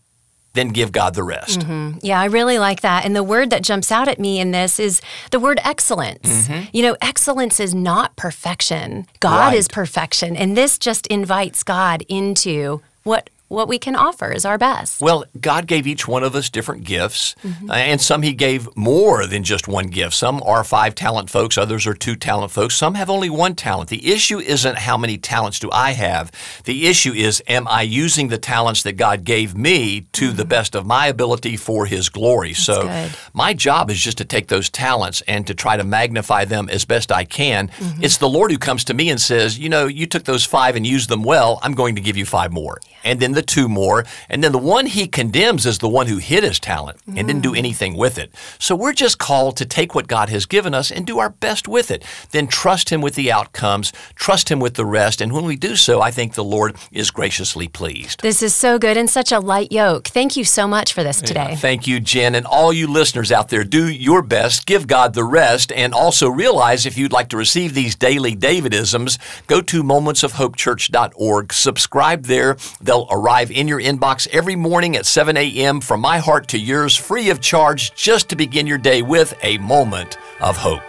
then 0.53 0.69
give 0.69 0.91
God 0.91 1.15
the 1.15 1.23
rest. 1.23 1.61
Mm-hmm. 1.61 1.99
Yeah, 2.01 2.19
I 2.19 2.25
really 2.25 2.59
like 2.59 2.81
that. 2.81 3.05
And 3.05 3.15
the 3.15 3.23
word 3.23 3.49
that 3.49 3.63
jumps 3.63 3.91
out 3.91 4.07
at 4.07 4.19
me 4.19 4.39
in 4.39 4.51
this 4.51 4.79
is 4.79 5.01
the 5.31 5.39
word 5.39 5.59
excellence. 5.63 6.47
Mm-hmm. 6.47 6.69
You 6.71 6.83
know, 6.83 6.97
excellence 7.01 7.59
is 7.59 7.73
not 7.73 8.15
perfection, 8.15 9.07
God 9.19 9.47
right. 9.47 9.57
is 9.57 9.67
perfection. 9.67 10.35
And 10.35 10.55
this 10.55 10.77
just 10.77 11.07
invites 11.07 11.63
God 11.63 12.03
into 12.07 12.81
what 13.03 13.29
what 13.53 13.67
we 13.67 13.79
can 13.79 13.95
offer 13.95 14.31
is 14.31 14.45
our 14.45 14.57
best. 14.57 14.99
Well, 14.99 15.25
God 15.39 15.67
gave 15.67 15.87
each 15.87 16.07
one 16.07 16.23
of 16.23 16.35
us 16.35 16.49
different 16.49 16.83
gifts, 16.83 17.35
mm-hmm. 17.43 17.69
uh, 17.69 17.75
and 17.75 18.01
some 18.01 18.21
He 18.21 18.33
gave 18.33 18.75
more 18.75 19.25
than 19.25 19.43
just 19.43 19.67
one 19.67 19.87
gift. 19.87 20.13
Some 20.13 20.41
are 20.43 20.63
five 20.63 20.95
talent 20.95 21.29
folks, 21.29 21.57
others 21.57 21.87
are 21.87 21.93
two 21.93 22.15
talent 22.15 22.51
folks, 22.51 22.75
some 22.75 22.95
have 22.95 23.09
only 23.09 23.29
one 23.29 23.55
talent. 23.55 23.89
The 23.89 24.11
issue 24.11 24.39
isn't 24.39 24.77
how 24.79 24.97
many 24.97 25.17
talents 25.17 25.59
do 25.59 25.69
I 25.71 25.91
have, 25.91 26.31
the 26.65 26.87
issue 26.87 27.13
is 27.13 27.41
am 27.47 27.67
I 27.67 27.83
using 27.83 28.27
the 28.27 28.37
talents 28.37 28.83
that 28.83 28.93
God 28.93 29.23
gave 29.23 29.55
me 29.55 30.01
to 30.13 30.27
mm-hmm. 30.27 30.37
the 30.37 30.45
best 30.45 30.75
of 30.75 30.85
my 30.85 31.07
ability 31.07 31.57
for 31.57 31.85
His 31.85 32.09
glory? 32.09 32.49
That's 32.49 32.65
so, 32.65 32.83
good. 32.83 33.11
my 33.33 33.53
job 33.53 33.89
is 33.89 33.99
just 33.99 34.17
to 34.17 34.25
take 34.25 34.47
those 34.47 34.69
talents 34.69 35.21
and 35.27 35.45
to 35.47 35.53
try 35.53 35.77
to 35.77 35.83
magnify 35.83 36.45
them 36.45 36.69
as 36.69 36.85
best 36.85 37.11
I 37.11 37.23
can. 37.23 37.67
Mm-hmm. 37.67 38.03
It's 38.03 38.17
the 38.17 38.29
Lord 38.29 38.51
who 38.51 38.57
comes 38.57 38.83
to 38.85 38.93
me 38.93 39.09
and 39.09 39.21
says, 39.21 39.59
You 39.59 39.69
know, 39.69 39.87
you 39.87 40.07
took 40.07 40.23
those 40.23 40.45
five 40.45 40.75
and 40.75 40.85
used 40.85 41.09
them 41.09 41.23
well, 41.23 41.59
I'm 41.61 41.73
going 41.73 41.95
to 41.95 42.01
give 42.01 42.17
you 42.17 42.25
five 42.25 42.51
more. 42.51 42.79
Yeah. 42.87 43.11
And 43.11 43.19
then 43.19 43.33
the 43.33 43.42
two 43.47 43.69
more. 43.69 44.05
And 44.29 44.43
then 44.43 44.51
the 44.51 44.57
one 44.57 44.85
he 44.85 45.07
condemns 45.07 45.65
is 45.65 45.79
the 45.79 45.89
one 45.89 46.07
who 46.07 46.17
hid 46.17 46.43
his 46.43 46.59
talent 46.59 46.99
and 47.07 47.17
mm. 47.17 47.27
didn't 47.27 47.41
do 47.41 47.51
mm. 47.51 47.57
anything 47.57 47.95
with 47.95 48.17
it. 48.17 48.33
So 48.59 48.75
we're 48.75 48.93
just 48.93 49.19
called 49.19 49.57
to 49.57 49.65
take 49.65 49.93
what 49.93 50.07
God 50.07 50.29
has 50.29 50.45
given 50.45 50.73
us 50.73 50.91
and 50.91 51.05
do 51.05 51.19
our 51.19 51.29
best 51.29 51.67
with 51.67 51.91
it. 51.91 52.03
Then 52.31 52.47
trust 52.47 52.89
him 52.89 53.01
with 53.01 53.15
the 53.15 53.31
outcomes, 53.31 53.91
trust 54.15 54.49
him 54.49 54.59
with 54.59 54.75
the 54.75 54.85
rest. 54.85 55.21
And 55.21 55.31
when 55.31 55.45
we 55.45 55.55
do 55.55 55.75
so, 55.75 56.01
I 56.01 56.11
think 56.11 56.33
the 56.33 56.43
Lord 56.43 56.75
is 56.91 57.11
graciously 57.11 57.67
pleased. 57.67 58.21
This 58.21 58.41
is 58.41 58.53
so 58.53 58.79
good 58.79 58.97
and 58.97 59.09
such 59.09 59.31
a 59.31 59.39
light 59.39 59.71
yoke. 59.71 60.07
Thank 60.07 60.35
you 60.35 60.43
so 60.43 60.67
much 60.67 60.93
for 60.93 61.03
this 61.03 61.21
today. 61.21 61.49
Yeah, 61.49 61.55
thank 61.55 61.87
you, 61.87 61.99
Jen. 61.99 62.35
And 62.35 62.45
all 62.45 62.73
you 62.73 62.87
listeners 62.87 63.31
out 63.31 63.49
there, 63.49 63.63
do 63.63 63.89
your 63.89 64.21
best, 64.21 64.65
give 64.65 64.87
God 64.87 65.13
the 65.13 65.23
rest, 65.23 65.71
and 65.71 65.93
also 65.93 66.29
realize 66.29 66.85
if 66.85 66.97
you'd 66.97 67.11
like 67.11 67.29
to 67.29 67.37
receive 67.37 67.73
these 67.73 67.95
daily 67.95 68.35
Davidisms, 68.35 69.17
go 69.47 69.61
to 69.61 69.83
momentsofhopechurch.org, 69.83 71.53
subscribe 71.53 72.25
there. 72.25 72.57
They'll 72.81 73.07
arrive 73.23 73.51
in 73.51 73.69
your 73.69 73.79
inbox 73.79 74.27
every 74.31 74.55
morning 74.55 74.97
at 74.97 75.05
7 75.05 75.37
a.m. 75.37 75.79
from 75.79 76.01
my 76.01 76.17
heart 76.17 76.49
to 76.49 76.59
yours, 76.59 76.93
free 76.95 77.29
of 77.29 77.39
charge, 77.39 77.95
just 77.95 78.27
to 78.29 78.35
begin 78.35 78.67
your 78.67 78.77
day 78.77 79.01
with 79.01 79.33
a 79.43 79.57
moment 79.59 80.17
of 80.41 80.57
hope. 80.57 80.83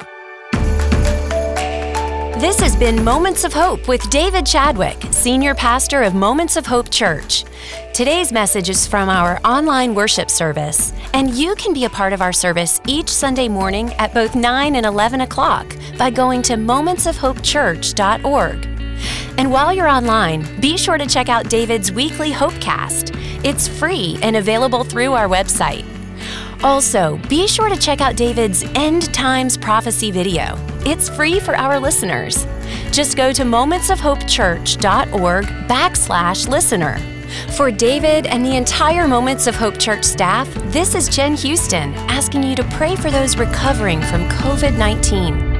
This 2.40 2.58
has 2.58 2.74
been 2.74 3.04
Moments 3.04 3.44
of 3.44 3.52
Hope 3.52 3.86
with 3.86 4.10
David 4.10 4.44
Chadwick, 4.44 5.00
Senior 5.12 5.54
Pastor 5.54 6.02
of 6.02 6.16
Moments 6.16 6.56
of 6.56 6.66
Hope 6.66 6.90
Church. 6.90 7.44
Today's 7.94 8.32
message 8.32 8.68
is 8.68 8.84
from 8.84 9.08
our 9.08 9.38
online 9.44 9.94
worship 9.94 10.28
service, 10.28 10.92
and 11.14 11.32
you 11.32 11.54
can 11.54 11.72
be 11.72 11.84
a 11.84 11.90
part 11.90 12.12
of 12.12 12.20
our 12.20 12.32
service 12.32 12.80
each 12.88 13.08
Sunday 13.08 13.48
morning 13.48 13.94
at 13.94 14.12
both 14.12 14.34
9 14.34 14.74
and 14.74 14.84
11 14.84 15.20
o'clock 15.20 15.76
by 15.96 16.10
going 16.10 16.42
to 16.42 16.54
momentsofhopechurch.org. 16.54 18.73
And 19.36 19.50
while 19.50 19.72
you're 19.72 19.88
online, 19.88 20.44
be 20.60 20.76
sure 20.76 20.98
to 20.98 21.06
check 21.06 21.28
out 21.28 21.48
David's 21.48 21.90
weekly 21.90 22.32
Hopecast. 22.32 23.18
It's 23.44 23.66
free 23.66 24.18
and 24.22 24.36
available 24.36 24.84
through 24.84 25.12
our 25.12 25.28
website. 25.28 25.84
Also, 26.62 27.20
be 27.28 27.46
sure 27.46 27.68
to 27.68 27.76
check 27.76 28.00
out 28.00 28.16
David's 28.16 28.62
End 28.74 29.12
Times 29.12 29.58
Prophecy 29.58 30.10
video. 30.10 30.56
It's 30.86 31.10
free 31.10 31.38
for 31.38 31.54
our 31.56 31.78
listeners. 31.78 32.46
Just 32.90 33.16
go 33.16 33.32
to 33.32 33.42
momentsofhopechurch.org 33.42 35.44
backslash 35.44 36.48
listener. 36.48 36.98
For 37.56 37.70
David 37.70 38.26
and 38.26 38.44
the 38.44 38.56
entire 38.56 39.08
Moments 39.08 39.46
of 39.46 39.56
Hope 39.56 39.78
Church 39.78 40.04
staff, 40.04 40.48
this 40.72 40.94
is 40.94 41.08
Jen 41.08 41.34
Houston 41.34 41.92
asking 42.08 42.44
you 42.44 42.54
to 42.54 42.64
pray 42.70 42.96
for 42.96 43.10
those 43.10 43.36
recovering 43.36 44.00
from 44.00 44.28
COVID 44.28 44.78
19. 44.78 45.53